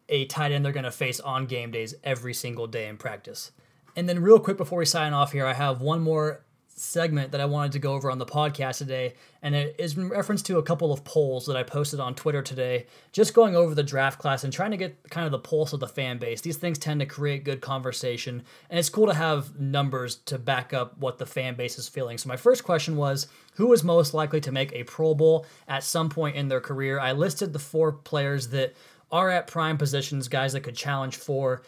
a 0.08 0.24
tight 0.26 0.52
end 0.52 0.64
they're 0.64 0.72
going 0.72 0.84
to 0.84 0.90
face 0.90 1.20
on 1.20 1.46
game 1.46 1.70
days 1.70 1.94
every 2.04 2.34
single 2.34 2.66
day 2.66 2.88
in 2.88 2.96
practice. 2.96 3.52
And 3.94 4.08
then, 4.08 4.22
real 4.22 4.38
quick 4.38 4.56
before 4.56 4.78
we 4.78 4.84
sign 4.84 5.12
off 5.12 5.32
here, 5.32 5.46
I 5.46 5.54
have 5.54 5.80
one 5.80 6.02
more 6.02 6.44
segment 6.78 7.32
that 7.32 7.40
I 7.40 7.46
wanted 7.46 7.72
to 7.72 7.78
go 7.78 7.94
over 7.94 8.10
on 8.10 8.18
the 8.18 8.26
podcast 8.26 8.78
today, 8.78 9.14
and 9.42 9.54
it 9.54 9.76
is 9.78 9.96
in 9.96 10.10
reference 10.10 10.42
to 10.42 10.58
a 10.58 10.62
couple 10.62 10.92
of 10.92 11.04
polls 11.04 11.46
that 11.46 11.56
I 11.56 11.62
posted 11.62 12.00
on 12.00 12.14
Twitter 12.14 12.42
today, 12.42 12.86
just 13.12 13.32
going 13.32 13.56
over 13.56 13.74
the 13.74 13.82
draft 13.82 14.18
class 14.18 14.44
and 14.44 14.52
trying 14.52 14.72
to 14.72 14.76
get 14.76 15.10
kind 15.10 15.24
of 15.24 15.32
the 15.32 15.38
pulse 15.38 15.72
of 15.72 15.80
the 15.80 15.88
fan 15.88 16.18
base. 16.18 16.42
These 16.42 16.58
things 16.58 16.78
tend 16.78 17.00
to 17.00 17.06
create 17.06 17.44
good 17.44 17.62
conversation, 17.62 18.42
and 18.68 18.78
it's 18.78 18.90
cool 18.90 19.06
to 19.06 19.14
have 19.14 19.58
numbers 19.58 20.16
to 20.26 20.38
back 20.38 20.74
up 20.74 20.98
what 20.98 21.16
the 21.16 21.26
fan 21.26 21.54
base 21.54 21.78
is 21.78 21.88
feeling. 21.88 22.18
So, 22.18 22.28
my 22.28 22.36
first 22.36 22.62
question 22.62 22.96
was 22.96 23.26
who 23.54 23.72
is 23.72 23.82
most 23.82 24.12
likely 24.12 24.40
to 24.42 24.52
make 24.52 24.72
a 24.74 24.84
Pro 24.84 25.14
Bowl 25.14 25.46
at 25.66 25.82
some 25.82 26.10
point 26.10 26.36
in 26.36 26.48
their 26.48 26.60
career? 26.60 27.00
I 27.00 27.12
listed 27.12 27.54
the 27.54 27.58
four 27.58 27.90
players 27.90 28.48
that 28.48 28.74
are 29.10 29.30
at 29.30 29.46
prime 29.46 29.78
positions, 29.78 30.28
guys 30.28 30.52
that 30.52 30.62
could 30.62 30.76
challenge 30.76 31.16
for 31.16 31.62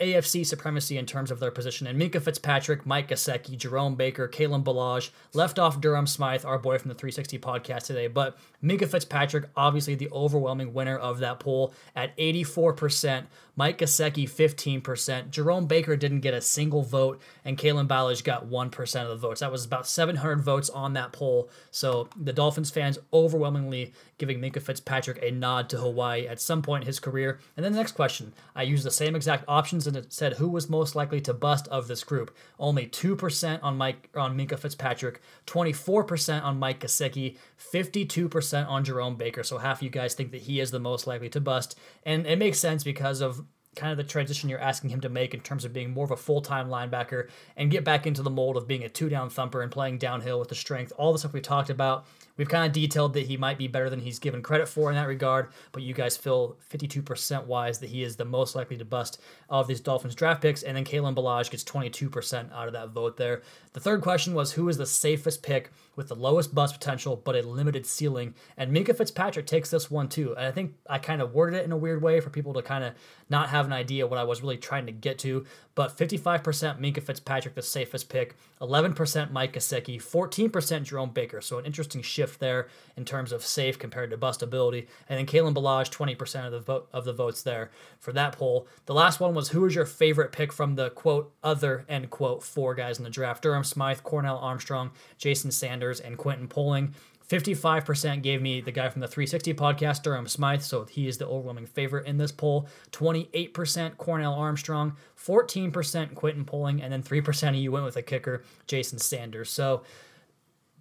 AFC 0.00 0.44
supremacy 0.44 0.96
in 0.96 1.06
terms 1.06 1.30
of 1.30 1.40
their 1.40 1.50
position. 1.50 1.86
And 1.86 2.00
Minkah 2.00 2.22
Fitzpatrick, 2.22 2.86
Mike 2.86 3.08
Gesicki, 3.08 3.56
Jerome 3.56 3.94
Baker, 3.94 4.28
Kalen 4.28 4.64
Ballage, 4.64 5.10
left 5.34 5.58
off 5.58 5.80
Durham 5.80 6.06
Smythe, 6.06 6.44
our 6.44 6.58
boy 6.58 6.78
from 6.78 6.88
the 6.88 6.94
360 6.94 7.38
podcast 7.38 7.84
today. 7.84 8.06
But 8.06 8.36
Minkah 8.62 8.88
Fitzpatrick, 8.88 9.48
obviously 9.56 9.94
the 9.94 10.10
overwhelming 10.10 10.72
winner 10.72 10.96
of 10.96 11.18
that 11.18 11.40
poll 11.40 11.74
at 11.94 12.16
84%. 12.16 13.26
Mike 13.56 13.78
Gesicki, 13.78 14.28
15%. 14.28 15.30
Jerome 15.30 15.66
Baker 15.66 15.94
didn't 15.94 16.20
get 16.20 16.32
a 16.32 16.40
single 16.40 16.82
vote, 16.82 17.20
and 17.44 17.58
Kalen 17.58 17.86
Ballage 17.86 18.24
got 18.24 18.48
1% 18.48 19.02
of 19.02 19.08
the 19.08 19.16
votes. 19.16 19.40
That 19.40 19.52
was 19.52 19.66
about 19.66 19.86
700 19.86 20.40
votes 20.40 20.70
on 20.70 20.94
that 20.94 21.12
poll. 21.12 21.50
So 21.70 22.08
the 22.18 22.32
Dolphins 22.32 22.70
fans 22.70 22.98
overwhelmingly 23.12 23.92
giving 24.16 24.40
Minkah 24.40 24.62
Fitzpatrick 24.62 25.18
a 25.22 25.30
nod 25.30 25.68
to 25.70 25.78
Hawaii 25.78 26.26
at 26.26 26.40
some 26.40 26.62
point 26.62 26.84
in 26.84 26.86
his 26.86 27.00
career. 27.00 27.38
And 27.56 27.64
then 27.64 27.72
the 27.72 27.78
next 27.78 27.92
question 27.92 28.32
I 28.56 28.62
use 28.62 28.82
the 28.82 28.90
same 28.90 29.14
exact 29.14 29.44
options 29.46 29.86
said 30.08 30.34
who 30.34 30.48
was 30.48 30.68
most 30.68 30.94
likely 30.94 31.20
to 31.22 31.34
bust 31.34 31.68
of 31.68 31.88
this 31.88 32.04
group. 32.04 32.36
Only 32.58 32.86
2% 32.86 33.60
on 33.62 33.76
Mike 33.76 34.10
on 34.14 34.36
Minkah 34.36 34.58
Fitzpatrick, 34.58 35.20
24% 35.46 36.42
on 36.42 36.58
Mike 36.58 36.80
Gesicki, 36.80 37.36
52% 37.58 38.68
on 38.68 38.84
Jerome 38.84 39.16
Baker. 39.16 39.42
So 39.42 39.58
half 39.58 39.78
of 39.78 39.82
you 39.82 39.90
guys 39.90 40.14
think 40.14 40.32
that 40.32 40.42
he 40.42 40.60
is 40.60 40.70
the 40.70 40.80
most 40.80 41.06
likely 41.06 41.28
to 41.30 41.40
bust. 41.40 41.78
And 42.04 42.26
it 42.26 42.38
makes 42.38 42.58
sense 42.58 42.84
because 42.84 43.20
of 43.20 43.44
kind 43.76 43.92
of 43.92 43.96
the 43.96 44.04
transition 44.04 44.48
you're 44.48 44.58
asking 44.58 44.90
him 44.90 45.00
to 45.00 45.08
make 45.08 45.32
in 45.32 45.40
terms 45.40 45.64
of 45.64 45.72
being 45.72 45.90
more 45.90 46.04
of 46.04 46.10
a 46.10 46.16
full-time 46.16 46.68
linebacker 46.68 47.28
and 47.56 47.70
get 47.70 47.84
back 47.84 48.06
into 48.06 48.22
the 48.22 48.30
mold 48.30 48.56
of 48.56 48.66
being 48.66 48.82
a 48.82 48.88
two-down 48.88 49.30
thumper 49.30 49.62
and 49.62 49.70
playing 49.70 49.96
downhill 49.96 50.40
with 50.40 50.48
the 50.48 50.54
strength. 50.54 50.92
All 50.96 51.12
the 51.12 51.18
stuff 51.20 51.32
we 51.32 51.40
talked 51.40 51.70
about 51.70 52.06
We've 52.40 52.48
kind 52.48 52.64
of 52.64 52.72
detailed 52.72 53.12
that 53.12 53.26
he 53.26 53.36
might 53.36 53.58
be 53.58 53.68
better 53.68 53.90
than 53.90 54.00
he's 54.00 54.18
given 54.18 54.40
credit 54.40 54.66
for 54.66 54.88
in 54.88 54.96
that 54.96 55.06
regard, 55.08 55.48
but 55.72 55.82
you 55.82 55.92
guys 55.92 56.16
feel 56.16 56.56
52% 56.72 57.44
wise 57.44 57.80
that 57.80 57.90
he 57.90 58.02
is 58.02 58.16
the 58.16 58.24
most 58.24 58.56
likely 58.56 58.78
to 58.78 58.84
bust 58.86 59.20
of 59.50 59.66
these 59.66 59.78
Dolphins 59.78 60.14
draft 60.14 60.40
picks, 60.40 60.62
and 60.62 60.74
then 60.74 60.86
Kalen 60.86 61.14
Ballage 61.14 61.50
gets 61.50 61.64
22% 61.64 62.50
out 62.50 62.66
of 62.66 62.72
that 62.72 62.92
vote 62.92 63.18
there. 63.18 63.42
The 63.74 63.80
third 63.80 64.00
question 64.00 64.32
was 64.32 64.52
who 64.52 64.70
is 64.70 64.78
the 64.78 64.86
safest 64.86 65.42
pick 65.42 65.70
with 65.96 66.08
the 66.08 66.14
lowest 66.14 66.54
bust 66.54 66.72
potential 66.72 67.14
but 67.14 67.36
a 67.36 67.46
limited 67.46 67.84
ceiling, 67.84 68.34
and 68.56 68.74
Minkah 68.74 68.96
Fitzpatrick 68.96 69.44
takes 69.44 69.68
this 69.68 69.90
one 69.90 70.08
too. 70.08 70.34
And 70.34 70.46
I 70.46 70.50
think 70.50 70.74
I 70.88 70.96
kind 70.96 71.20
of 71.20 71.34
worded 71.34 71.60
it 71.60 71.66
in 71.66 71.72
a 71.72 71.76
weird 71.76 72.00
way 72.00 72.20
for 72.20 72.30
people 72.30 72.54
to 72.54 72.62
kind 72.62 72.84
of 72.84 72.94
not 73.28 73.50
have 73.50 73.66
an 73.66 73.72
idea 73.74 74.06
what 74.06 74.18
I 74.18 74.24
was 74.24 74.40
really 74.40 74.56
trying 74.56 74.86
to 74.86 74.92
get 74.92 75.18
to, 75.18 75.44
but 75.74 75.96
55% 75.96 76.42
Minkah 76.80 77.02
Fitzpatrick, 77.02 77.54
the 77.54 77.62
safest 77.62 78.08
pick, 78.08 78.34
11% 78.60 79.30
Mike 79.30 79.52
Gesicki, 79.52 80.02
14% 80.02 80.84
Jerome 80.84 81.10
Baker. 81.10 81.40
So 81.40 81.58
an 81.58 81.66
interesting 81.66 82.02
shift 82.02 82.29
there 82.38 82.68
in 82.96 83.04
terms 83.04 83.32
of 83.32 83.44
safe 83.44 83.78
compared 83.78 84.10
to 84.10 84.18
bustability. 84.18 84.86
And 85.08 85.18
then 85.18 85.26
Kalen 85.26 85.54
Ballage, 85.54 85.90
20% 85.90 86.46
of 86.46 86.52
the 86.52 86.60
vote 86.60 86.88
of 86.92 87.04
the 87.04 87.12
votes 87.12 87.42
there 87.42 87.70
for 87.98 88.12
that 88.12 88.32
poll. 88.32 88.66
The 88.86 88.94
last 88.94 89.20
one 89.20 89.34
was 89.34 89.50
who 89.50 89.64
is 89.66 89.74
your 89.74 89.86
favorite 89.86 90.32
pick 90.32 90.52
from 90.52 90.74
the 90.74 90.90
quote 90.90 91.32
other 91.42 91.84
end 91.88 92.10
quote 92.10 92.42
four 92.42 92.74
guys 92.74 92.98
in 92.98 93.04
the 93.04 93.10
draft? 93.10 93.42
Durham 93.42 93.64
Smythe, 93.64 94.02
Cornell 94.02 94.38
Armstrong, 94.38 94.90
Jason 95.18 95.50
Sanders, 95.50 96.00
and 96.00 96.18
Quentin 96.18 96.48
Poling. 96.48 96.94
55% 97.30 98.22
gave 98.22 98.42
me 98.42 98.60
the 98.60 98.72
guy 98.72 98.88
from 98.88 99.00
the 99.00 99.06
360 99.06 99.54
podcast, 99.54 100.02
Durham 100.02 100.26
Smythe, 100.26 100.62
so 100.62 100.84
he 100.84 101.06
is 101.06 101.18
the 101.18 101.28
overwhelming 101.28 101.66
favorite 101.66 102.08
in 102.08 102.16
this 102.16 102.32
poll. 102.32 102.66
28% 102.90 103.96
Cornell 103.98 104.34
Armstrong, 104.34 104.96
14% 105.16 106.14
Quentin 106.16 106.44
Poling, 106.44 106.82
and 106.82 106.92
then 106.92 107.04
3% 107.04 107.50
of 107.50 107.54
you 107.54 107.70
went 107.70 107.84
with 107.84 107.96
a 107.96 108.02
kicker, 108.02 108.42
Jason 108.66 108.98
Sanders. 108.98 109.48
So 109.48 109.82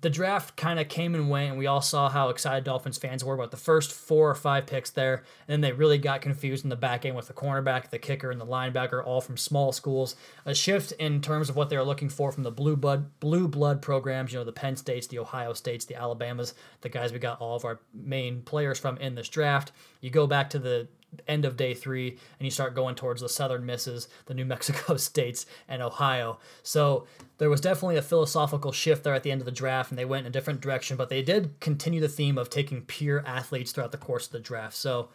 the 0.02 0.10
draft 0.10 0.56
kind 0.56 0.80
of 0.80 0.88
came 0.88 1.14
and 1.14 1.30
went, 1.30 1.50
and 1.50 1.60
we 1.60 1.68
all 1.68 1.82
saw 1.82 2.10
how 2.10 2.30
excited 2.30 2.64
Dolphins 2.64 2.98
fans 2.98 3.24
were 3.24 3.34
about 3.34 3.52
the 3.52 3.58
first 3.58 3.92
four 3.92 4.30
or 4.30 4.36
five 4.36 4.66
picks 4.66 4.90
there. 4.90 5.24
And 5.48 5.52
then 5.54 5.62
they 5.62 5.74
really 5.74 5.98
got 5.98 6.22
confused 6.22 6.64
in 6.64 6.70
the 6.70 6.78
back 6.78 7.06
end 7.06 7.18
with 7.18 7.28
the 7.28 7.34
cornerback, 7.34 7.90
the 7.90 8.00
kicker, 8.00 8.32
and 8.32 8.40
the 8.40 8.46
linebacker, 8.46 9.06
all 9.06 9.20
from 9.20 9.36
small 9.36 9.74
schools. 9.74 10.16
A 10.46 10.56
shift 10.56 10.94
in 10.94 11.22
terms 11.22 11.50
of 11.50 11.58
what 11.58 11.70
they 11.70 11.76
were 11.76 11.84
looking 11.84 12.10
for 12.10 12.32
from 12.32 12.44
the 12.44 12.52
blue 12.52 12.78
blood 12.78 13.20
blue 13.20 13.48
blood 13.48 13.82
programs, 13.82 14.32
you 14.32 14.40
know, 14.40 14.46
the 14.46 14.54
Penn 14.54 14.78
States, 14.78 15.08
the 15.08 15.20
Ohio 15.20 15.52
States, 15.54 15.84
the 15.84 15.96
Alabamas, 15.96 16.54
the 16.82 16.90
guys 16.90 17.12
we 17.12 17.20
got 17.20 17.42
all 17.42 17.58
of 17.58 17.66
our 17.66 17.80
main 17.94 18.42
players 18.42 18.80
from 18.80 18.98
in 18.98 19.16
this 19.16 19.28
draft. 19.28 19.74
You 20.00 20.12
go 20.12 20.28
back 20.28 20.50
to 20.52 20.60
the 20.60 20.88
end 21.28 21.46
of 21.46 21.58
day 21.58 21.74
three 21.74 22.10
and 22.10 22.46
you 22.46 22.52
start 22.52 22.76
going 22.76 22.96
towards 22.96 23.22
the 23.22 23.30
southern 23.30 23.66
misses, 23.66 24.08
the 24.26 24.34
New 24.34 24.46
Mexico 24.54 24.98
states, 24.98 25.46
and 25.68 25.82
Ohio. 25.82 26.40
So 26.64 27.06
there 27.38 27.50
was 27.50 27.62
definitely 27.62 27.98
a 27.98 28.02
philosophical 28.02 28.72
shift 28.72 29.04
there 29.04 29.14
at 29.14 29.24
the 29.24 29.32
end 29.32 29.42
of 29.42 29.46
the 29.46 29.52
draft, 29.52 29.92
and 29.92 29.98
they 29.98 30.06
went 30.06 30.26
in 30.26 30.30
a 30.30 30.34
different 30.34 30.62
direction, 30.62 30.98
but 30.98 31.10
they 31.10 31.22
did 31.22 31.60
continue 31.60 32.02
the 32.02 32.08
theme 32.08 32.38
of 32.38 32.50
taking 32.50 32.82
pure 32.82 33.24
athletes 33.26 33.72
throughout 33.72 33.92
the 33.92 33.98
course 33.98 34.26
of 34.26 34.32
the 34.32 34.40
draft. 34.40 34.76
So 34.76 35.10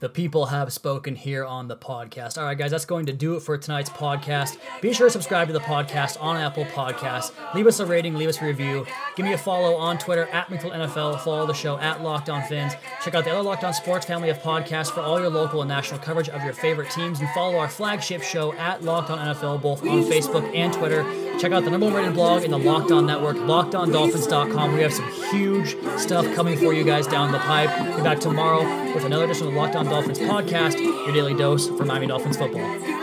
the 0.00 0.08
people 0.08 0.46
have 0.46 0.72
spoken 0.72 1.14
here 1.14 1.44
on 1.44 1.68
the 1.68 1.76
podcast. 1.76 2.38
All 2.38 2.44
right, 2.44 2.56
guys, 2.56 2.70
that's 2.70 2.84
going 2.84 3.06
to 3.06 3.12
do 3.12 3.36
it 3.36 3.40
for 3.40 3.56
tonight's 3.56 3.90
podcast. 3.90 4.58
Be 4.80 4.92
sure 4.92 5.06
to 5.06 5.10
subscribe 5.10 5.46
to 5.48 5.52
the 5.52 5.60
podcast 5.60 6.20
on 6.20 6.36
Apple 6.36 6.64
Podcasts. 6.66 7.32
Leave 7.54 7.66
us 7.66 7.80
a 7.80 7.86
rating, 7.86 8.14
leave 8.14 8.28
us 8.28 8.40
a 8.40 8.44
review. 8.44 8.86
Give 9.14 9.24
me 9.24 9.32
a 9.32 9.38
follow 9.38 9.74
on 9.76 9.98
Twitter 9.98 10.26
at 10.32 10.48
Minkle 10.48 10.72
NFL. 10.72 11.20
Follow 11.20 11.46
the 11.46 11.54
show 11.54 11.78
at 11.78 12.02
Locked 12.02 12.28
On 12.28 12.42
Fins. 12.42 12.74
Check 13.02 13.14
out 13.14 13.24
the 13.24 13.30
other 13.30 13.42
Locked 13.42 13.64
On 13.64 13.72
Sports 13.72 14.06
family 14.06 14.30
of 14.30 14.38
podcasts 14.38 14.90
for 14.90 15.00
all 15.00 15.20
your 15.20 15.30
local 15.30 15.62
and 15.62 15.68
national 15.68 16.00
coverage 16.00 16.28
of 16.28 16.42
your 16.42 16.52
favorite 16.52 16.90
teams. 16.90 17.20
And 17.20 17.28
follow 17.30 17.56
our 17.58 17.68
flagship 17.68 18.22
show 18.22 18.52
at 18.54 18.82
Locked 18.82 19.10
On 19.10 19.18
NFL, 19.18 19.62
both 19.62 19.82
on 19.82 20.04
Facebook 20.04 20.54
and 20.54 20.72
Twitter. 20.72 21.25
Check 21.38 21.52
out 21.52 21.64
the 21.64 21.70
number 21.70 21.86
one 21.86 21.94
rated 21.94 22.14
blog 22.14 22.44
in 22.44 22.50
the 22.50 22.58
Locked 22.58 22.90
On 22.90 23.06
Network, 23.06 23.36
LockedOnDolphins.com. 23.36 24.72
We 24.74 24.80
have 24.80 24.92
some 24.94 25.08
huge 25.30 25.76
stuff 25.98 26.24
coming 26.34 26.56
for 26.56 26.72
you 26.72 26.82
guys 26.82 27.06
down 27.06 27.30
the 27.30 27.38
pipe. 27.38 27.96
Be 27.96 28.02
back 28.02 28.20
tomorrow 28.20 28.62
with 28.94 29.04
another 29.04 29.24
edition 29.24 29.48
of 29.48 29.52
the 29.52 29.58
Locked 29.58 29.76
On 29.76 29.84
Dolphins 29.84 30.18
podcast, 30.18 30.78
your 30.80 31.12
daily 31.12 31.34
dose 31.34 31.68
for 31.68 31.84
Miami 31.84 32.06
Dolphins 32.06 32.38
football. 32.38 32.95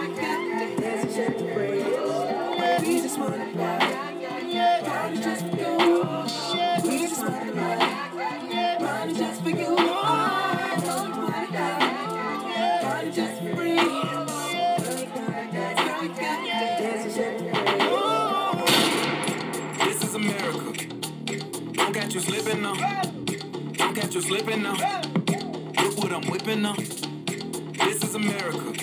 Now. 26.61 26.75
This 26.75 28.03
is 28.03 28.15
America. 28.15 28.73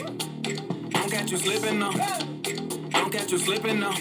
Don't 0.90 1.11
catch 1.11 1.30
you 1.30 1.37
slipping 1.37 1.78
now. 1.78 1.92
Don't 2.90 3.12
catch 3.12 3.30
you 3.30 3.38
slipping 3.38 3.80
now. 3.80 3.94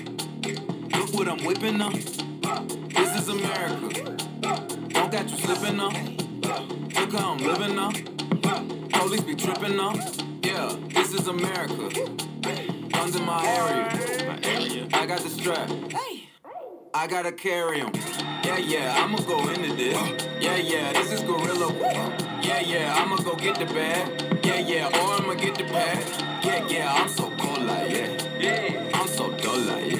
Look 0.98 1.14
what 1.14 1.28
I'm 1.28 1.44
whipping 1.46 1.78
now. 1.78 1.90
This 1.90 3.16
is 3.20 3.30
America. 3.30 4.18
Don't 4.42 5.12
catch 5.12 5.32
you 5.32 5.38
slipping 5.38 5.78
now. 5.78 5.90
Look 5.90 7.14
how 7.14 7.34
I'm 7.34 7.38
living 7.38 7.76
now. 7.76 7.92
Police 9.00 9.22
be 9.22 9.36
tripping 9.36 9.78
now. 9.78 9.94
Yeah, 10.44 10.76
this 10.90 11.14
is 11.14 11.28
America. 11.28 11.90
Guns 12.90 13.16
in 13.16 13.26
my 13.26 13.46
area. 13.46 14.88
I 14.94 15.06
got 15.06 15.20
the 15.22 15.30
strap. 15.30 15.70
I 16.94 17.08
gotta 17.08 17.32
carry 17.32 17.82
'em. 17.82 17.92
Yeah, 18.44 18.58
yeah, 18.58 19.04
I'ma 19.04 19.20
go 19.20 19.48
into 19.50 19.76
this. 19.76 19.96
Yeah, 20.42 20.56
yeah, 20.56 20.94
this 20.94 21.12
is 21.12 21.22
gorilla. 21.22 22.29
Yeah, 22.50 22.62
yeah, 22.62 22.96
I'ma 22.96 23.18
go 23.18 23.36
get 23.36 23.60
the 23.60 23.66
bag. 23.66 24.10
Yeah, 24.44 24.58
yeah, 24.58 24.88
or 24.88 25.22
I'ma 25.22 25.36
get 25.36 25.54
the 25.54 25.66
bag. 25.66 26.04
Yeah, 26.44 26.68
yeah, 26.68 26.92
I'm 26.96 27.08
so 27.08 27.30
cool 27.38 27.62
like 27.64 27.92
yeah. 27.92 28.10
Yeah, 28.40 28.90
I'm 28.96 29.08
so 29.08 29.30
dull 29.38 29.60
like 29.60 29.92
yeah. 29.92 29.99